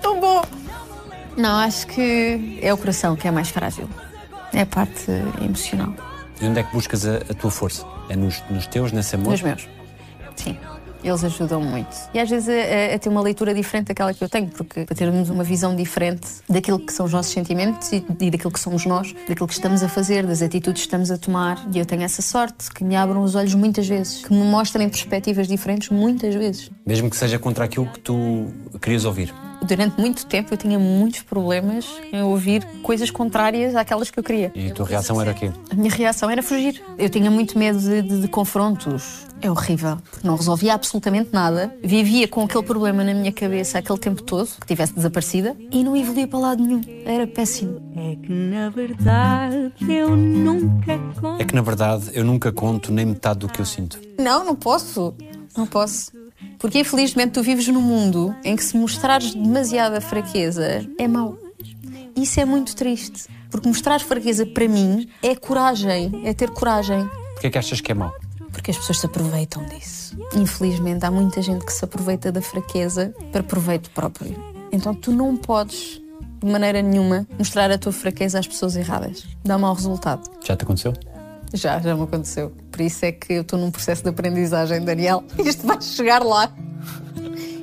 [0.00, 0.44] Tão bom!
[1.36, 3.90] Não, acho que é o coração que é mais frágil.
[4.52, 5.10] É a parte
[5.42, 5.92] emocional.
[6.40, 7.97] E onde é que buscas a, a tua força?
[8.08, 9.32] É nos, nos teus, nesse amor?
[9.32, 9.68] Nos meus.
[10.36, 10.56] Sim.
[11.02, 11.96] Eles ajudam muito.
[12.12, 14.96] E às vezes a, a ter uma leitura diferente daquela que eu tenho, porque para
[14.96, 18.84] termos uma visão diferente daquilo que são os nossos sentimentos e, e daquilo que somos
[18.84, 21.64] nós, daquilo que estamos a fazer, das atitudes que estamos a tomar.
[21.72, 24.88] E eu tenho essa sorte, que me abram os olhos muitas vezes, que me mostrem
[24.88, 26.70] perspectivas diferentes muitas vezes.
[26.84, 28.48] Mesmo que seja contra aquilo que tu
[28.80, 29.32] querias ouvir.
[29.66, 34.52] Durante muito tempo eu tinha muitos problemas em ouvir coisas contrárias àquelas que eu queria.
[34.54, 35.50] E a tua reação era o quê?
[35.70, 36.82] A minha reação era fugir.
[36.96, 39.26] Eu tinha muito medo de, de- de confrontos.
[39.40, 39.98] É horrível.
[40.24, 41.72] Não resolvia absolutamente nada.
[41.82, 45.96] Vivia com aquele problema na minha cabeça aquele tempo todo, que tivesse desaparecida, e não
[45.96, 46.80] evoluía para lado nenhum.
[47.04, 47.80] Era péssimo.
[47.96, 50.98] É que na verdade eu nunca
[51.38, 54.00] É que na verdade eu nunca conto nem metade do que eu sinto.
[54.18, 55.14] Não, não posso.
[55.56, 56.10] Não posso.
[56.58, 61.38] Porque infelizmente tu vives num mundo em que se mostrares demasiada fraqueza é mau.
[62.16, 63.26] Isso é muito triste.
[63.50, 67.08] Porque mostrar fraqueza para mim é coragem, é ter coragem.
[67.32, 68.12] Porquê é que achas que é mau?
[68.52, 70.18] Porque as pessoas se aproveitam disso.
[70.34, 74.36] Infelizmente, há muita gente que se aproveita da fraqueza para proveito próprio.
[74.72, 76.00] Então, tu não podes,
[76.42, 79.24] de maneira nenhuma, mostrar a tua fraqueza às pessoas erradas.
[79.44, 80.28] Dá mau resultado.
[80.44, 80.92] Já te aconteceu?
[81.52, 82.52] Já, já me aconteceu.
[82.70, 85.24] Por isso é que eu estou num processo de aprendizagem, Daniel.
[85.44, 86.52] Isto vai chegar lá.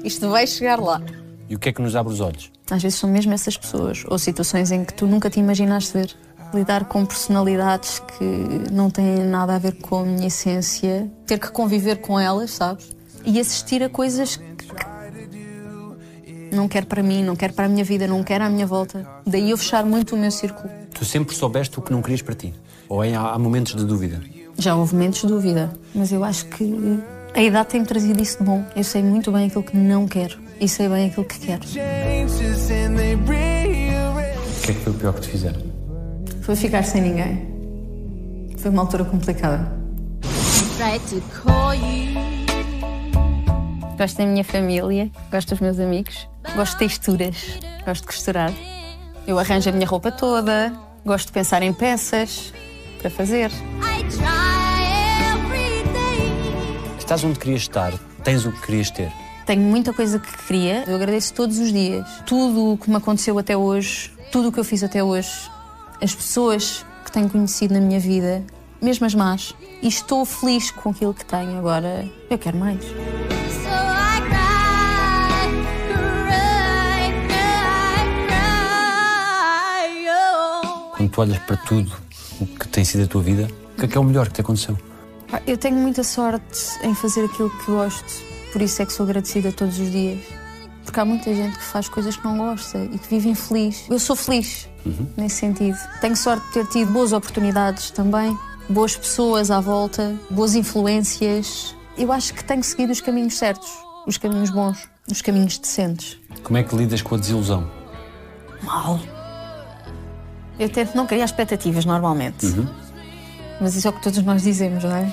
[0.03, 1.01] Isto vai chegar lá.
[1.47, 2.51] E o que é que nos abre os olhos?
[2.69, 6.15] Às vezes são mesmo essas pessoas, ou situações em que tu nunca te imaginaste ver.
[6.53, 11.49] Lidar com personalidades que não têm nada a ver com a minha essência, ter que
[11.51, 12.89] conviver com elas, sabes?
[13.25, 14.65] E assistir a coisas que
[16.55, 19.05] não quero para mim, não quero para a minha vida, não quero à minha volta.
[19.25, 20.69] Daí eu fechar muito o meu círculo.
[20.93, 22.53] Tu sempre soubeste o que não querias para ti?
[22.89, 24.21] Ou em- há, momentos de dúvida?
[24.57, 26.99] Já houve momentos de dúvida, mas eu acho que
[27.33, 28.63] a idade tem-me trazido isso de bom.
[28.75, 31.61] Eu sei muito bem aquilo que não quero e sei bem aquilo que quero.
[31.63, 31.67] O
[34.65, 35.61] que é que foi o pior que te fizeram?
[36.41, 37.55] Foi ficar sem ninguém.
[38.57, 39.71] Foi uma altura complicada.
[43.97, 47.35] Gosto da minha família, gosto dos meus amigos, gosto de texturas,
[47.85, 48.53] gosto de costurar.
[49.27, 50.73] Eu arranjo a minha roupa toda,
[51.05, 52.53] gosto de pensar em peças
[53.05, 53.51] para fazer.
[56.97, 59.11] Estás onde querias estar, tens o que querias ter.
[59.45, 62.07] Tenho muita coisa que queria, eu agradeço todos os dias.
[62.25, 65.29] Tudo o que me aconteceu até hoje, tudo o que eu fiz até hoje,
[66.01, 68.43] as pessoas que tenho conhecido na minha vida,
[68.81, 69.53] mesmo as más.
[69.83, 72.09] E estou feliz com aquilo que tenho agora.
[72.27, 72.83] Eu quero mais.
[80.07, 80.97] Oh.
[80.97, 82.05] Quando tu olhas para tudo
[82.39, 84.33] o que tem sido a tua vida, o que é que é o melhor que
[84.33, 84.77] te aconteceu?
[85.29, 89.05] Pá, Eu tenho muita sorte em fazer aquilo que gosto, por isso é que sou
[89.05, 90.19] agradecida todos os dias.
[90.83, 93.85] Porque há muita gente que faz coisas que não gosta e que vive infeliz.
[93.89, 94.69] Eu sou feliz
[95.17, 95.77] nesse sentido.
[95.99, 98.37] Tenho sorte de ter tido boas oportunidades também,
[98.69, 101.75] boas pessoas à volta, boas influências.
[101.97, 103.69] Eu acho que tenho seguido os caminhos certos,
[104.05, 106.19] os caminhos bons, os caminhos decentes.
[106.43, 107.69] Como é que lidas com a desilusão?
[108.61, 108.99] Mal.
[110.57, 112.47] Eu tento não criar expectativas normalmente.
[113.59, 115.11] Mas isso é o que todos nós dizemos, não é?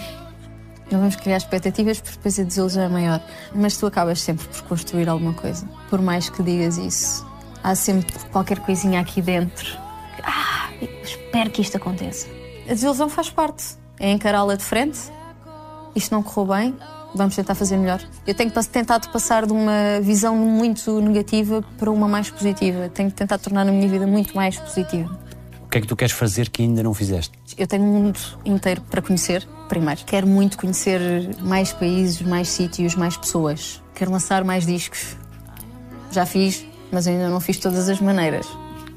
[0.91, 3.21] Não vamos criar expectativas porque depois a desilusão é maior.
[3.55, 5.67] Mas tu acabas sempre por construir alguma coisa.
[5.89, 7.27] Por mais que digas isso,
[7.63, 9.79] há sempre qualquer coisinha aqui dentro.
[10.23, 10.71] Ah,
[11.03, 12.29] espero que isto aconteça.
[12.67, 13.65] A desilusão faz parte.
[13.99, 14.99] É encará-la de frente.
[15.95, 16.77] Isto não correu bem.
[17.15, 18.01] Vamos tentar fazer melhor.
[18.27, 22.89] Eu tenho tentado passar de uma visão muito negativa para uma mais positiva.
[22.89, 25.23] Tenho tentado tornar a minha vida muito mais positiva.
[25.73, 27.33] Que é que tu queres fazer que ainda não fizeste?
[27.57, 30.03] Eu tenho um mundo inteiro para conhecer, primeiro.
[30.05, 31.01] Quero muito conhecer
[31.41, 33.83] mais países, mais sítios, mais pessoas.
[33.95, 35.17] Quero lançar mais discos.
[36.11, 38.47] Já fiz, mas ainda não fiz todas as maneiras.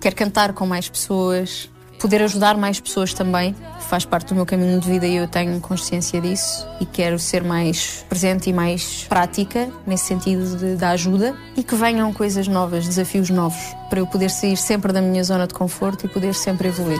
[0.01, 3.55] Quero cantar com mais pessoas, poder ajudar mais pessoas também.
[3.89, 6.67] Faz parte do meu caminho de vida e eu tenho consciência disso.
[6.79, 12.11] E quero ser mais presente e mais prática nesse sentido da ajuda e que venham
[12.13, 16.09] coisas novas, desafios novos, para eu poder sair sempre da minha zona de conforto e
[16.09, 16.99] poder sempre evoluir.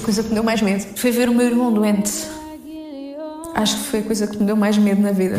[0.00, 2.12] A coisa que me deu mais medo foi ver o meu irmão doente.
[3.54, 5.38] Acho que foi a coisa que me deu mais medo na vida.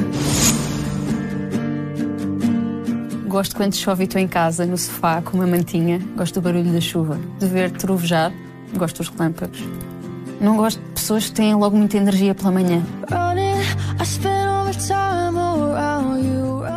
[3.33, 5.99] Gosto quando chove e estou em casa, no sofá, com uma mantinha.
[6.15, 7.19] Gosto do barulho da chuva.
[7.39, 8.31] De ver trovejar.
[8.77, 9.57] Gosto dos relâmpagos.
[10.39, 12.83] Não gosto de pessoas que têm logo muita energia pela manhã.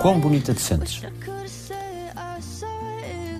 [0.00, 1.02] Quão bonita te sentes?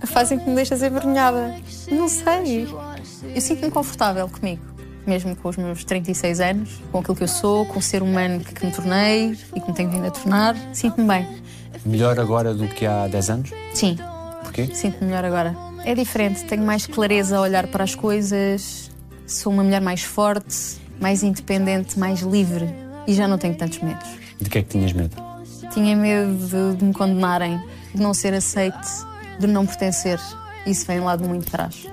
[0.05, 1.57] Fazem que me deixas envergonhada.
[1.91, 2.69] Não sei.
[3.35, 4.63] Eu sinto-me confortável comigo.
[5.07, 8.41] Mesmo com os meus 36 anos, com aquilo que eu sou, com o ser humano
[8.41, 11.46] que me tornei e que me tenho vindo a tornar, sinto-me bem.
[11.87, 13.51] Melhor agora do que há 10 anos?
[13.73, 13.97] Sim,
[14.43, 14.67] Porquê?
[14.75, 15.57] sinto-me melhor agora.
[15.85, 18.91] É diferente, tenho mais clareza a olhar para as coisas,
[19.25, 22.69] sou uma mulher mais forte, mais independente, mais livre
[23.07, 24.09] e já não tenho tantos medos.
[24.41, 25.17] De que é que tinhas medo?
[25.73, 27.61] Tinha medo de, me condenarem,
[27.95, 28.89] de não ser aceite,
[29.39, 30.21] de não pertencer.
[30.67, 31.87] Isso vem lá de muito trás.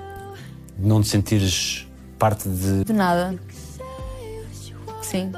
[0.76, 1.86] De não te sentires
[2.18, 2.84] parte de.
[2.84, 3.38] De nada.
[5.02, 5.30] Sim.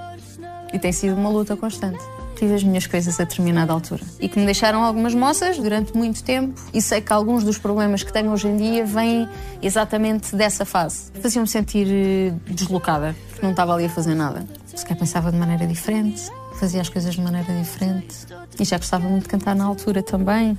[0.73, 2.03] E tem sido uma luta constante.
[2.37, 4.03] Tive as minhas coisas a determinada altura.
[4.21, 6.61] E que me deixaram algumas moças durante muito tempo.
[6.73, 9.27] E sei que alguns dos problemas que tenho hoje em dia vêm
[9.63, 11.11] exatamente dessa fase.
[11.23, 14.47] Fazia-me sentir eh, deslocada, porque não estava ali a fazer nada.
[14.67, 18.15] Se calhar pensava de maneira diferente, fazia as coisas de maneira diferente.
[18.61, 20.59] E já gostava muito de cantar na altura também.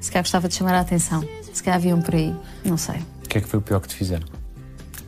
[0.00, 1.24] Se calhar gostava de chamar a atenção.
[1.52, 2.32] Se calhar haviam por aí.
[2.64, 3.00] Não sei.
[3.24, 4.26] O que é que foi o pior que te fizeram?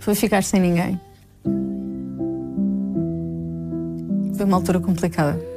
[0.00, 1.00] Foi ficar sem ninguém.
[4.37, 5.49] Foi uma altura complicada.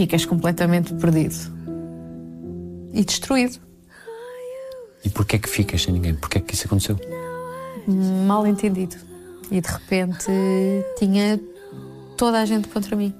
[0.00, 1.36] Ficas completamente perdido.
[2.90, 3.58] E destruído.
[5.04, 6.14] E porquê é que ficas sem ninguém?
[6.14, 6.96] Porquê é que isso aconteceu?
[8.26, 8.96] Mal entendido.
[9.50, 10.24] E de repente
[10.98, 11.38] tinha
[12.16, 13.14] toda a gente contra mim.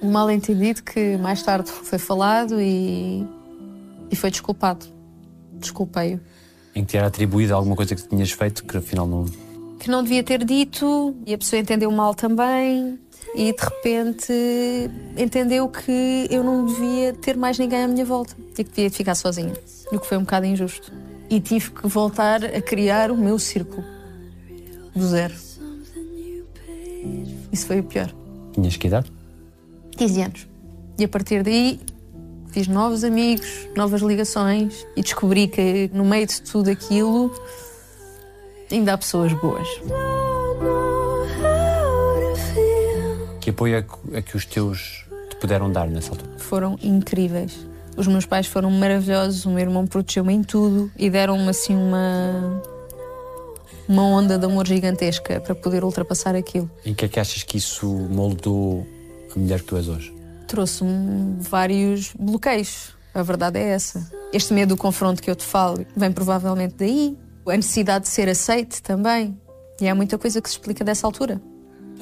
[0.00, 3.26] Um mal entendido que mais tarde foi falado e,
[4.12, 4.86] e foi desculpado.
[5.54, 6.20] Desculpei-o.
[6.72, 9.24] Em que te era atribuída alguma coisa que tinhas feito que afinal não.
[9.80, 12.96] que não devia ter dito e a pessoa entendeu mal também
[13.34, 14.32] e de repente
[15.16, 19.14] entendeu que eu não devia ter mais ninguém à minha volta e que devia ficar
[19.14, 19.52] sozinha,
[19.90, 20.92] o que foi um bocado injusto.
[21.30, 23.84] E tive que voltar a criar o meu círculo
[24.94, 25.34] do zero.
[27.50, 28.12] Isso foi o pior.
[28.52, 29.10] Tinhas que idade?
[29.96, 30.48] 15 anos.
[30.98, 31.80] E a partir daí
[32.50, 37.32] fiz novos amigos, novas ligações e descobri que no meio de tudo aquilo
[38.70, 39.68] ainda há pessoas boas.
[43.52, 46.30] Apoio é que, é que os teus te puderam dar nessa altura?
[46.38, 47.66] foram incríveis.
[47.96, 52.62] Os meus pais foram maravilhosos, o meu irmão protegeu-me em tudo e deram-me assim uma
[53.88, 56.70] uma onda de amor gigantesca para poder ultrapassar aquilo.
[56.84, 58.86] Em que é que achas que isso moldou
[59.34, 60.14] a mulher que tu és hoje?
[60.46, 62.94] Trouxe-me vários bloqueios.
[63.14, 64.10] A verdade é essa.
[64.32, 67.16] Este medo do confronto que eu te falo vem provavelmente daí.
[67.46, 69.36] A necessidade de ser aceite também.
[69.80, 71.40] E há muita coisa que se explica dessa altura.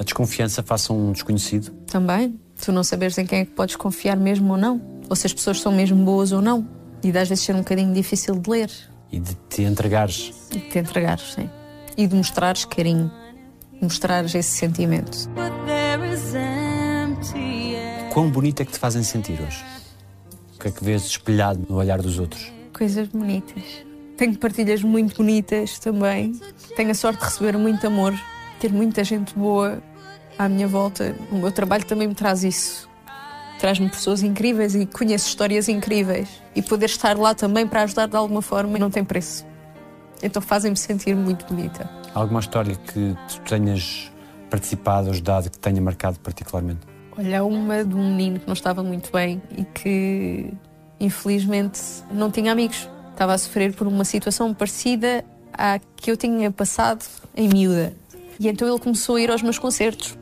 [0.01, 1.69] A desconfiança face a um desconhecido?
[1.85, 2.35] Também.
[2.59, 4.81] Tu não saberes em quem é que podes confiar mesmo ou não.
[5.07, 6.67] Ou se as pessoas são mesmo boas ou não.
[7.03, 8.71] E de às vezes ser um bocadinho difícil de ler.
[9.11, 11.47] E de te entregares E de te entregares, sim.
[11.95, 13.11] E de mostrares carinho.
[13.79, 15.29] Mostrares esse sentimento.
[18.11, 19.63] Quão bonito é que te fazem sentir hoje?
[20.55, 22.51] O que é que vês espelhado no olhar dos outros?
[22.73, 23.85] Coisas bonitas.
[24.17, 26.31] Tenho partilhas muito bonitas também.
[26.75, 28.19] Tenho a sorte de receber muito amor,
[28.59, 29.79] ter muita gente boa
[30.41, 31.15] à minha volta.
[31.31, 32.89] O meu trabalho também me traz isso.
[33.59, 36.27] Traz-me pessoas incríveis e conheço histórias incríveis.
[36.55, 39.45] E poder estar lá também para ajudar de alguma forma não tem preço.
[40.23, 41.87] Então fazem-me sentir muito bonita.
[42.15, 44.11] Alguma história que tu tenhas
[44.49, 46.79] participado, ajudado, que tenha marcado particularmente?
[47.15, 50.51] Olha, uma de um menino que não estava muito bem e que
[50.99, 51.79] infelizmente
[52.11, 52.89] não tinha amigos.
[53.11, 55.23] Estava a sofrer por uma situação parecida
[55.53, 57.93] à que eu tinha passado em miúda.
[58.39, 60.17] E então ele começou a ir aos meus concertos.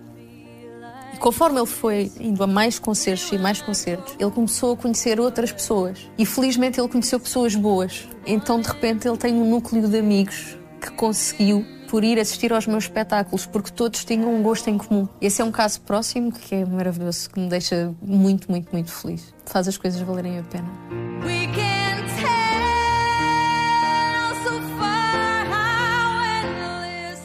[1.19, 5.51] Conforme ele foi indo a mais concertos e mais concertos, ele começou a conhecer outras
[5.51, 6.09] pessoas.
[6.17, 8.07] E felizmente ele conheceu pessoas boas.
[8.25, 12.65] Então de repente ele tem um núcleo de amigos que conseguiu por ir assistir aos
[12.67, 15.09] meus espetáculos, porque todos tinham um gosto em comum.
[15.19, 19.33] Esse é um caso próximo que é maravilhoso, que me deixa muito, muito, muito feliz.
[19.45, 20.69] Faz as coisas valerem a pena.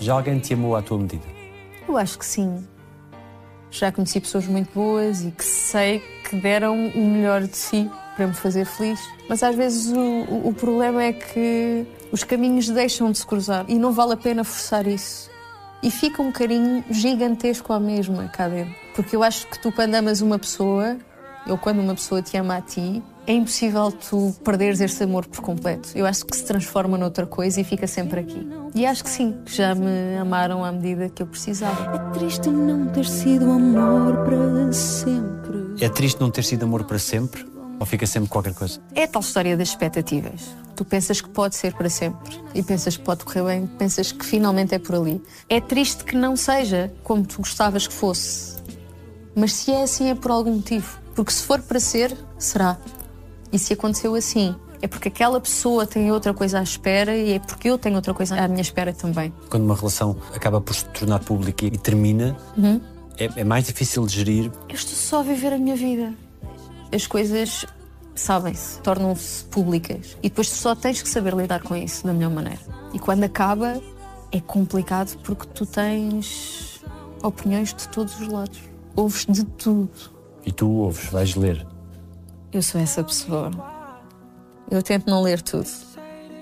[0.00, 1.24] Já alguém te amou à tua medida?
[1.86, 2.66] Eu acho que sim.
[3.76, 5.98] Já conheci pessoas muito boas e que sei
[6.30, 9.00] que deram o melhor de si para me fazer feliz.
[9.28, 13.74] Mas às vezes o, o- problema é que os caminhos deixam de se cruzar e
[13.74, 15.28] não vale a pena forçar isso.
[15.82, 18.72] E fica um carinho gigantesco à mesma cá dentro.
[18.94, 20.96] Porque eu acho que tu, quando amas uma pessoa,
[21.48, 25.40] ou quando uma pessoa te ama a ti, é impossível tu perderes esse amor por
[25.40, 25.90] completo.
[25.94, 28.46] Eu acho que se transforma noutra coisa e fica sempre aqui.
[28.74, 31.96] E acho que sim, que já me amaram à medida que eu precisava.
[31.96, 35.84] É triste não ter sido amor para sempre.
[35.84, 37.46] É triste não ter sido amor para sempre?
[37.80, 38.80] Ou fica sempre qualquer coisa?
[38.94, 40.54] É a tal história das expectativas.
[40.76, 44.24] Tu pensas que pode ser para sempre e pensas que pode correr bem, pensas que
[44.24, 45.22] finalmente é por ali.
[45.48, 48.56] É triste que não seja como tu gostavas que fosse.
[49.34, 50.98] Mas se é assim é por algum motivo.
[51.14, 52.78] Porque se for para ser, será.
[53.54, 57.38] E se aconteceu assim, é porque aquela pessoa tem outra coisa à espera e é
[57.38, 59.32] porque eu tenho outra coisa à minha espera também.
[59.48, 62.36] Quando uma relação acaba por se tornar pública e termina,
[63.16, 64.50] é, é mais difícil de gerir.
[64.68, 66.12] Eu estou só a viver a minha vida.
[66.92, 67.64] As coisas
[68.12, 70.16] sabem-se, tornam-se públicas.
[70.20, 72.60] E depois tu só tens que saber lidar com isso da melhor maneira.
[72.92, 73.80] E quando acaba,
[74.32, 76.82] é complicado porque tu tens
[77.22, 78.58] opiniões de todos os lados.
[78.96, 79.90] Ouves de tudo.
[80.44, 81.64] E tu ouves, vais ler.
[82.54, 83.50] Eu sou essa pessoa.
[84.70, 85.68] Eu tento não ler tudo.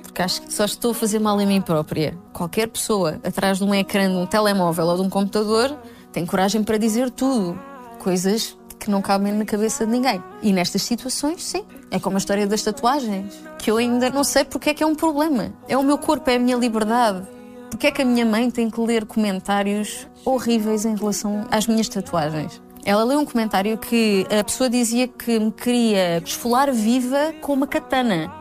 [0.02, 2.18] Porque acho que só estou a fazer mal a mim própria.
[2.34, 5.74] Qualquer pessoa atrás de um ecrã de um telemóvel ou de um computador
[6.12, 7.58] tem coragem para dizer tudo.
[7.98, 10.22] Coisas que não cabem na cabeça de ninguém.
[10.42, 11.64] E nestas situações, sim.
[11.90, 13.32] É como a história das tatuagens.
[13.58, 15.54] Que eu ainda não sei porque é que é um problema.
[15.66, 17.26] É o meu corpo, é a minha liberdade.
[17.70, 21.88] Porque é que a minha mãe tem que ler comentários horríveis em relação às minhas
[21.88, 22.60] tatuagens?
[22.84, 27.66] Ela leu um comentário que a pessoa dizia que me queria esfolar viva com uma
[27.66, 28.32] katana.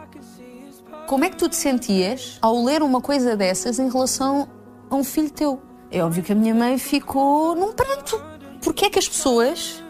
[1.08, 4.48] Como é que tu te sentias ao ler uma coisa dessas em relação
[4.90, 5.62] a um filho teu?
[5.92, 8.20] É óbvio que a minha mãe ficou num pranto.
[8.64, 9.84] Porquê é que as pessoas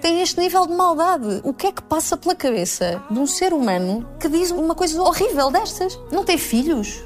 [0.00, 1.42] têm este nível de maldade?
[1.44, 5.02] O que é que passa pela cabeça de um ser humano que diz uma coisa
[5.02, 6.00] horrível destas?
[6.10, 7.02] Não tem filhos?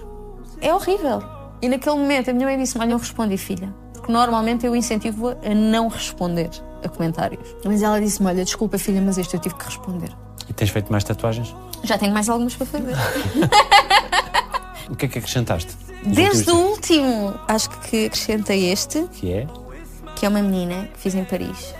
[0.60, 1.20] É horrível.
[1.60, 3.74] E naquele momento a minha mãe disse-me: Olha, não respondi, filha.
[3.92, 6.50] Porque normalmente eu incentivo a não responder
[6.84, 7.54] a comentários.
[7.64, 10.10] Mas ela disse-me: Olha, desculpa, filha, mas este eu tive que responder.
[10.48, 11.54] E tens feito mais tatuagens?
[11.84, 12.94] Já tenho mais algumas para fazer.
[14.90, 15.74] O que é que acrescentaste?
[16.04, 19.06] Desde o último, acho que acrescentei este?
[19.12, 19.46] Que é?
[20.16, 21.74] que é uma menina que fiz em Paris.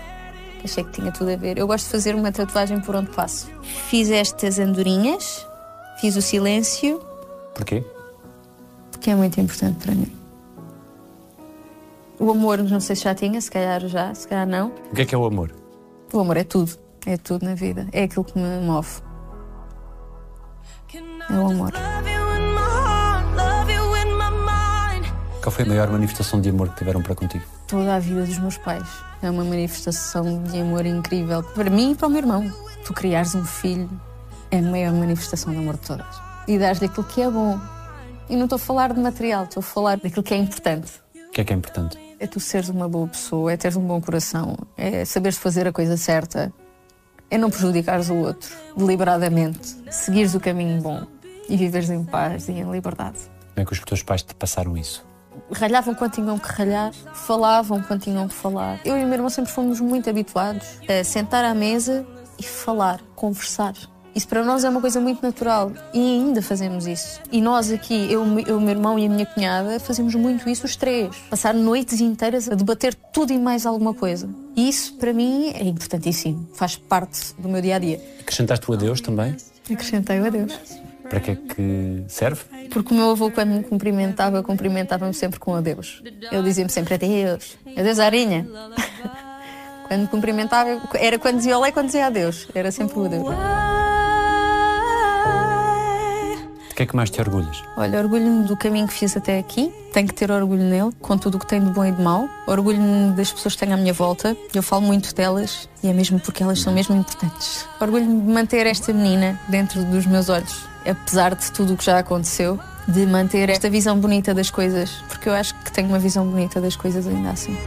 [0.59, 1.57] Que achei que tinha tudo a ver.
[1.57, 3.49] Eu gosto de fazer uma tatuagem por onde passo.
[3.61, 5.45] Fiz estas andorinhas,
[6.01, 6.99] fiz o silêncio,
[7.53, 7.83] Porquê?
[8.91, 10.11] porque é muito importante para mim.
[12.23, 14.69] O amor, não sei se já tinha, se calhar já, se calhar não.
[14.69, 15.53] O que é que é o amor?
[16.13, 16.71] O amor é tudo.
[17.05, 17.85] É tudo na vida.
[17.91, 19.01] É aquilo que me move.
[21.29, 21.73] É o amor.
[25.41, 27.43] Qual foi a maior manifestação de amor que tiveram para contigo?
[27.67, 28.87] Toda a vida dos meus pais
[29.21, 32.49] é uma manifestação de amor incrível para mim e para o meu irmão.
[32.85, 33.89] Tu criares um filho
[34.49, 36.21] é a maior manifestação de amor de todas.
[36.47, 37.59] E dar-lhe aquilo que é bom.
[38.29, 41.03] E não estou a falar de material, estou a falar daquilo que é importante.
[41.33, 41.97] O que é que é importante?
[42.19, 45.73] É tu seres uma boa pessoa, é teres um bom coração, é saberes fazer a
[45.73, 46.53] coisa certa,
[47.27, 51.07] é não prejudicares o outro deliberadamente, seguires o caminho bom
[51.49, 53.17] e viveres em paz e em liberdade.
[53.55, 55.03] Como é que os teus pais te passaram isso?
[55.51, 58.79] Ralhavam quando tinham que ralhar, falavam quando tinham que falar.
[58.85, 62.05] Eu e o meu irmão sempre fomos muito habituados a sentar à mesa
[62.37, 63.73] e falar, conversar.
[64.15, 67.19] Isso para nós é uma coisa muito natural e ainda fazemos isso.
[67.31, 70.65] E nós aqui, eu, eu, o meu irmão e a minha cunhada, fazemos muito isso
[70.65, 71.15] os três.
[71.29, 74.29] Passar noites inteiras a debater tudo e mais alguma coisa.
[74.55, 76.47] E isso para mim é importantíssimo.
[76.53, 77.99] Faz parte do meu dia a dia.
[78.19, 79.35] Acrescentaste o adeus também?
[79.71, 80.53] Acrescentei o adeus.
[81.09, 82.41] Para que é que serve?
[82.69, 86.01] Porque o meu avô, quando me cumprimentava, cumprimentava-me sempre com adeus.
[86.31, 87.57] Ele dizia-me sempre adeus.
[87.77, 88.47] Adeus, Arinha.
[89.87, 92.47] quando me cumprimentava, era quando dizia olá e quando dizia adeus.
[92.55, 93.82] Era sempre o adeus.
[96.83, 97.63] Que é que mais te orgulhas?
[97.77, 99.73] Olha, orgulho-me do caminho que fiz até aqui.
[99.93, 102.27] Tenho que ter orgulho nele, com tudo o que tem de bom e de mau.
[102.45, 104.35] Orgulho-me das pessoas que tenho à minha volta.
[104.53, 107.65] Eu falo muito delas e é mesmo porque elas são mesmo importantes.
[107.79, 111.99] Orgulho-me de manter esta menina dentro dos meus olhos, apesar de tudo o que já
[111.99, 112.59] aconteceu.
[112.85, 116.59] De manter esta visão bonita das coisas, porque eu acho que tenho uma visão bonita
[116.59, 117.57] das coisas ainda assim.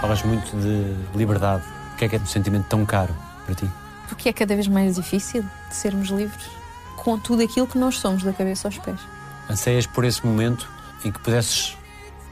[0.00, 1.62] Falas muito de liberdade.
[1.94, 3.14] O que é que é um sentimento tão caro
[3.44, 3.70] para ti?
[4.08, 6.46] Porque é cada vez mais difícil de sermos livres
[6.96, 8.98] com tudo aquilo que nós somos da cabeça aos pés.
[9.48, 10.68] Anseias por esse momento
[11.04, 11.76] em que pudesses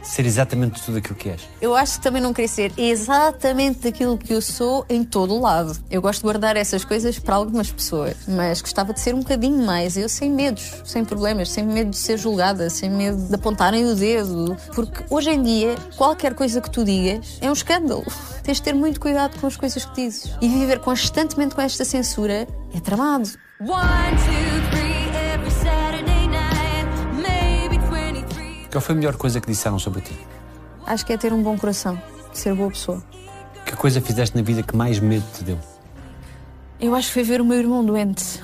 [0.04, 1.40] ser exatamente tudo aquilo que és.
[1.60, 5.40] Eu acho que também não queria ser exatamente daquilo que eu sou em todo o
[5.40, 5.76] lado.
[5.90, 9.64] Eu gosto de guardar essas coisas para algumas pessoas, mas gostava de ser um bocadinho
[9.64, 9.96] mais.
[9.96, 13.94] Eu sem medos, sem problemas, sem medo de ser julgada, sem medo de apontarem o
[13.94, 14.56] dedo.
[14.74, 18.04] Porque hoje em dia, qualquer coisa que tu digas é um escândalo.
[18.42, 20.30] Tens de ter muito cuidado com as coisas que dizes.
[20.40, 23.28] E viver constantemente com esta censura é tramado.
[23.60, 24.43] One, two,
[28.74, 30.18] Qual foi a melhor coisa que disseram sobre ti?
[30.84, 31.96] Acho que é ter um bom coração,
[32.32, 33.00] ser boa pessoa.
[33.64, 35.56] Que coisa fizeste na vida que mais medo te deu?
[36.80, 38.42] Eu acho que foi ver o meu irmão doente.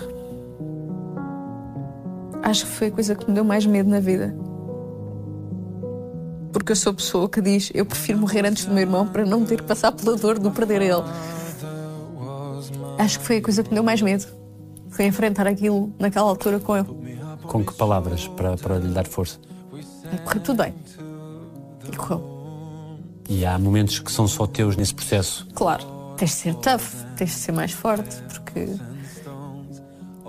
[2.45, 4.33] Acho que foi a coisa que me deu mais medo na vida.
[6.53, 9.26] Porque eu sou a pessoa que diz eu prefiro morrer antes do meu irmão para
[9.26, 11.03] não ter que passar pela dor de perder ele.
[13.01, 14.26] Acho que foi a coisa que me deu mais medo.
[14.91, 16.87] Foi enfrentar aquilo naquela altura com ele.
[17.49, 19.49] Com que palavras para, para lhe dar força?
[20.12, 20.74] E correu tudo bem.
[21.90, 22.40] E correu.
[23.28, 25.46] E há momentos que são só teus nesse processo.
[25.54, 25.84] Claro,
[26.16, 26.82] tens de ser tough,
[27.16, 28.66] tens de ser mais forte, porque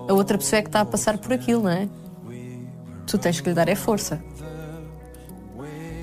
[0.08, 1.90] a outra pessoa é que está a passar por aquilo, não é?
[3.08, 4.22] Tu tens que lhe dar é força.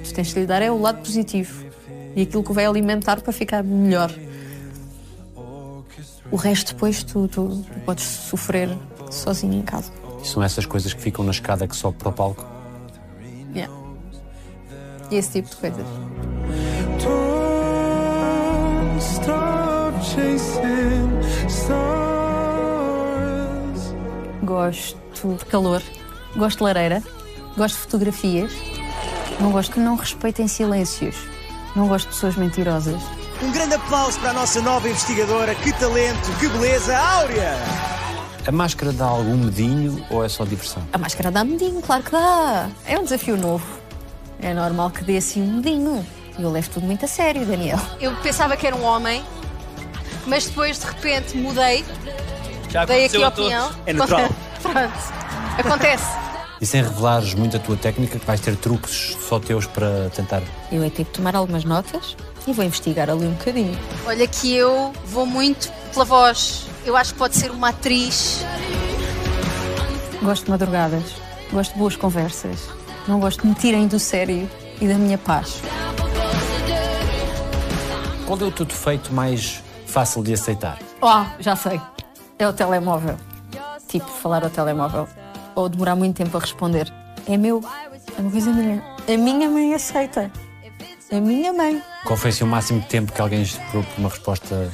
[0.04, 1.64] Tu tens que lhe dar é o lado positivo
[2.16, 4.12] e aquilo que vai alimentar para ficar melhor.
[6.30, 8.68] O resto depois tu, tu, tu podes sofrer
[9.10, 9.92] sozinho em casa.
[10.22, 12.57] E são essas coisas que ficam na escada que sobe para o palco.
[13.58, 13.74] Yeah.
[15.10, 15.86] E esse tipo de coisas.
[24.42, 25.82] Gosto de calor,
[26.36, 27.02] gosto de lareira,
[27.56, 28.52] gosto de fotografias,
[29.40, 31.16] não gosto que não respeitem silêncios,
[31.74, 33.02] não gosto de pessoas mentirosas.
[33.42, 35.54] Um grande aplauso para a nossa nova investigadora.
[35.54, 37.87] Que talento, que beleza, Áurea!
[38.46, 40.82] A máscara dá algum medinho ou é só diversão?
[40.92, 42.68] A máscara dá medinho, claro que dá.
[42.86, 43.66] É um desafio novo.
[44.40, 46.06] É normal que dê assim um medinho.
[46.38, 47.78] E eu levo tudo muito a sério, Daniel.
[48.00, 49.22] Eu pensava que era um homem,
[50.26, 51.84] mas depois de repente mudei,
[52.70, 53.46] Já dei aqui a a todos.
[53.46, 53.70] opinião.
[53.84, 54.28] É natural.
[54.62, 54.92] Pronto.
[55.58, 56.06] Acontece.
[56.60, 60.42] E sem revelares muito a tua técnica, que vais ter truques só teus para tentar.
[60.72, 62.16] Eu é ter que tomar algumas notas
[62.46, 63.78] e vou investigar ali um bocadinho.
[64.06, 66.66] Olha que eu vou muito pela voz.
[66.88, 68.42] Eu acho que pode ser uma atriz.
[70.22, 71.16] Gosto de madrugadas,
[71.52, 72.60] gosto de boas conversas,
[73.06, 74.48] não gosto de me tirem do sério
[74.80, 75.60] e da minha paz.
[78.26, 80.78] Qual é o teu defeito mais fácil de aceitar?
[81.02, 81.78] Oh, já sei.
[82.38, 83.18] É o telemóvel.
[83.86, 85.06] Tipo, falar ao telemóvel.
[85.54, 86.90] Ou demorar muito tempo a responder.
[87.28, 87.62] É meu.
[88.16, 88.82] É uma coisa minha.
[89.06, 90.32] A minha mãe aceita.
[91.12, 91.82] A minha mãe.
[92.06, 94.70] Qual foi assim, o máximo de tempo que alguém esperou por uma resposta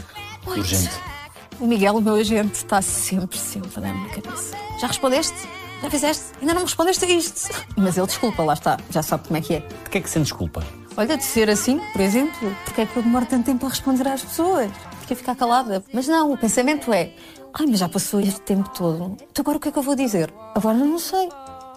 [0.47, 1.14] urgente?
[1.61, 4.57] O Miguel, o meu agente, está sempre, sempre a dar-me na cabeça.
[4.81, 5.49] Já respondeste?
[5.83, 6.25] Já fizeste?
[6.41, 7.51] Ainda não me respondeste a isto.
[7.77, 8.79] Mas ele desculpa, lá está.
[8.91, 9.61] Já sabe como é que é.
[9.61, 10.65] De que é que sentes culpa?
[10.97, 14.07] Olha, de ser assim, por exemplo, porque é que eu demoro tanto tempo a responder
[14.09, 14.71] às pessoas?
[14.99, 15.85] Porque a ficar calada.
[15.93, 17.13] Mas não, o pensamento é:
[17.53, 19.17] ai, mas já passou este tempo todo.
[19.31, 20.33] Então agora o que é que eu vou dizer?
[20.55, 21.29] Agora não sei.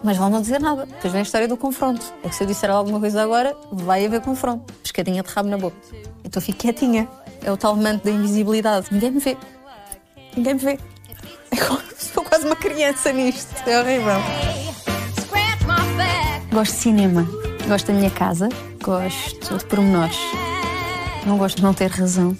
[0.02, 0.86] Mas vão não dizer nada.
[0.86, 2.04] Depois vem a história do confronto.
[2.22, 4.72] É que se eu disser alguma coisa agora, vai haver confronto.
[4.82, 5.76] Pescadinha de rabo na boca.
[6.24, 7.08] Então fico quietinha.
[7.42, 8.86] É o tal manto da invisibilidade.
[8.92, 9.36] Ninguém me vê.
[10.38, 10.78] Ninguém me vê.
[11.50, 13.52] É for quase uma criança nisto.
[13.68, 14.14] É horrível.
[16.52, 17.28] Gosto de cinema.
[17.66, 18.48] Gosto da minha casa.
[18.80, 20.16] Gosto de pormenores.
[21.26, 22.38] Não gosto de não ter razão.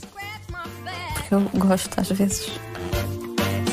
[1.15, 2.53] Porque eu gosto às vezes.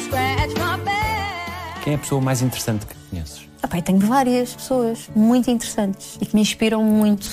[0.06, 1.82] Scratch my back.
[1.84, 3.48] Quem é a pessoa mais interessante que conheces?
[3.62, 7.30] Ah, eu tenho várias pessoas muito interessantes e que me inspiram muito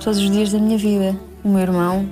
[0.00, 1.16] todos os dias da minha vida.
[1.44, 2.10] O meu irmão,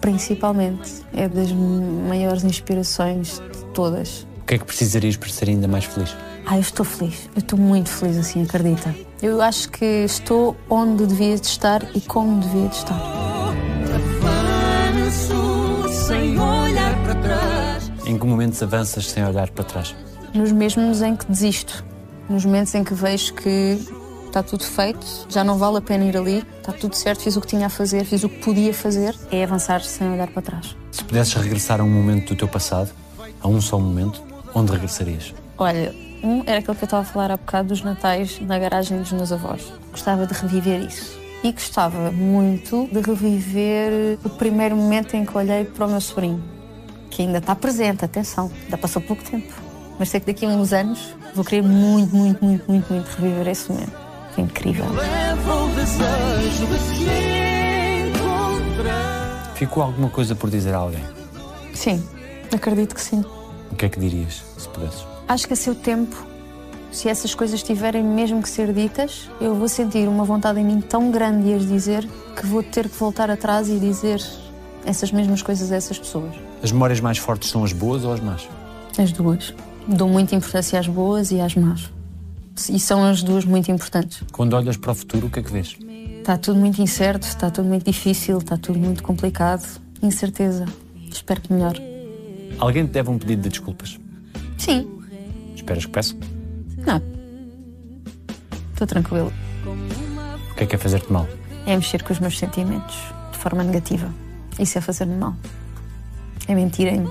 [0.00, 3.42] principalmente, é das maiores inspirações
[3.74, 4.26] todas.
[4.42, 6.16] O que é que precisarias para ser ainda mais feliz?
[6.46, 7.28] Ah, eu estou feliz.
[7.34, 8.94] Eu estou muito feliz assim, acredita.
[9.22, 13.00] Eu acho que estou onde devia de estar e como devia de estar.
[14.94, 17.92] Avanço sem olhar para trás.
[18.06, 19.94] Em que momentos avanças sem olhar para trás?
[20.34, 21.84] nos mesmos em que desisto,
[22.28, 23.78] nos momentos em que vejo que
[24.26, 27.40] está tudo feito, já não vale a pena ir ali, está tudo certo, fiz o
[27.40, 30.76] que tinha a fazer, fiz o que podia fazer, é avançar sem olhar para trás.
[30.90, 32.90] Se pudesses regressar a um momento do teu passado,
[33.44, 34.22] a um só momento,
[34.54, 35.34] onde regressarias?
[35.58, 38.98] Olha, um era aquele que eu estava a falar há bocado dos natais na garagem
[38.98, 39.72] dos meus avós.
[39.90, 41.20] Gostava de reviver isso.
[41.44, 46.42] E gostava muito de reviver o primeiro momento em que olhei para o meu sobrinho,
[47.10, 49.52] que ainda está presente, atenção, ainda passou pouco tempo.
[49.98, 53.48] Mas sei que daqui a uns anos vou querer muito, muito, muito, muito, muito reviver
[53.48, 53.92] esse momento.
[54.32, 54.86] Foi incrível.
[59.54, 61.04] Ficou alguma coisa por dizer a alguém?
[61.74, 62.02] Sim,
[62.54, 63.24] acredito que sim.
[63.70, 65.04] O que é que dirias, se pudesses?
[65.26, 66.16] Acho que a seu tempo,
[66.90, 70.80] se essas coisas tiverem mesmo que ser ditas, eu vou sentir uma vontade em mim
[70.80, 74.22] tão grande de as dizer que vou ter que voltar atrás e dizer
[74.84, 76.34] essas mesmas coisas a essas pessoas.
[76.62, 78.48] As memórias mais fortes são as boas ou as más?
[78.98, 79.54] As duas.
[79.88, 81.90] Dou muita importância às boas e às más.
[82.70, 84.22] E são as duas muito importantes.
[84.30, 85.76] Quando olhas para o futuro, o que é que vês?
[86.18, 89.80] Está tudo muito incerto, está tudo muito difícil, está tudo muito complicado.
[90.02, 90.64] Incerteza.
[91.10, 91.93] Espero que melhore.
[92.58, 93.98] Alguém te deve um pedido de desculpas.
[94.58, 94.88] Sim.
[95.54, 96.14] Esperas que peça?
[96.78, 97.00] Não.
[98.72, 99.32] Estou tranquilo.
[100.50, 101.26] O que é que é fazer-te mal?
[101.66, 102.96] É mexer com os meus sentimentos
[103.32, 104.12] de forma negativa.
[104.58, 105.34] Isso é fazer-me mal.
[106.46, 107.08] É mentirem.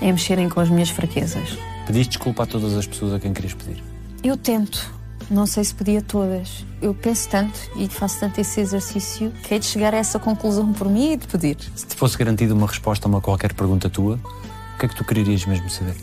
[0.00, 1.56] É mexerem com as minhas fraquezas.
[1.86, 3.82] Pediste desculpa a todas as pessoas a quem querias pedir.
[4.22, 4.92] Eu tento.
[5.30, 6.66] Não sei se podia todas.
[6.80, 10.72] Eu penso tanto e faço tanto esse exercício que é de chegar a essa conclusão
[10.72, 11.56] por mim e de pedir.
[11.74, 14.18] Se te fosse garantida uma resposta a uma qualquer pergunta tua,
[14.82, 15.94] que é que tu querias mesmo saber?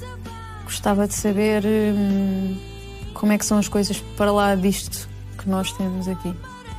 [0.63, 2.57] Gostava de saber hum,
[3.13, 6.33] como é que são as coisas para lá disto que nós temos aqui.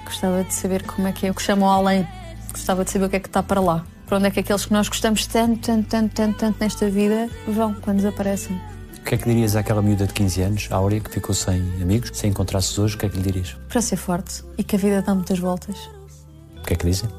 [0.07, 2.09] Gostava de saber como é que é o que chamam além.
[2.53, 3.85] Gostava de saber o que é que está para lá.
[4.07, 7.29] Para onde é que aqueles que nós gostamos tanto, tanto, tanto, tanto, tanto nesta vida
[7.47, 8.59] vão quando desaparecem.
[8.97, 12.13] O que é que dirias àquela miúda de 15 anos, Áurea, que ficou sem amigos,
[12.15, 13.57] se encontrasses hoje, o que é que lhe dirias?
[13.69, 15.77] Para ser forte e que a vida dá muitas voltas.
[16.57, 17.11] O que é que dizem?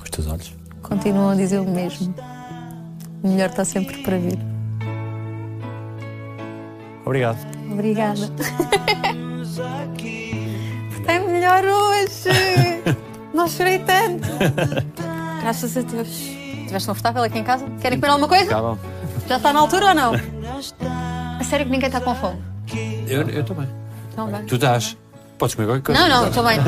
[0.00, 0.54] Os teus olhos.
[0.80, 2.14] Continuam a dizer o mesmo.
[3.22, 4.38] O melhor está sempre para vir.
[7.04, 7.38] Obrigado.
[7.72, 8.20] Obrigada.
[10.98, 12.28] Está melhor hoje.
[13.32, 14.28] Não chorei tanto.
[15.40, 16.08] Graças a Deus.
[16.08, 17.64] Estiveste confortável aqui em casa?
[17.80, 18.50] Querem comer alguma coisa?
[18.50, 18.78] Tá bom.
[19.26, 20.12] Já está na altura ou não?
[21.38, 22.42] A sério que ninguém está com fome?
[23.06, 23.68] Eu, eu também.
[24.12, 24.42] Então vai.
[24.42, 24.96] Tu estás.
[25.38, 26.00] Podes comer qualquer coisa.
[26.00, 26.58] Não, não, estou bem.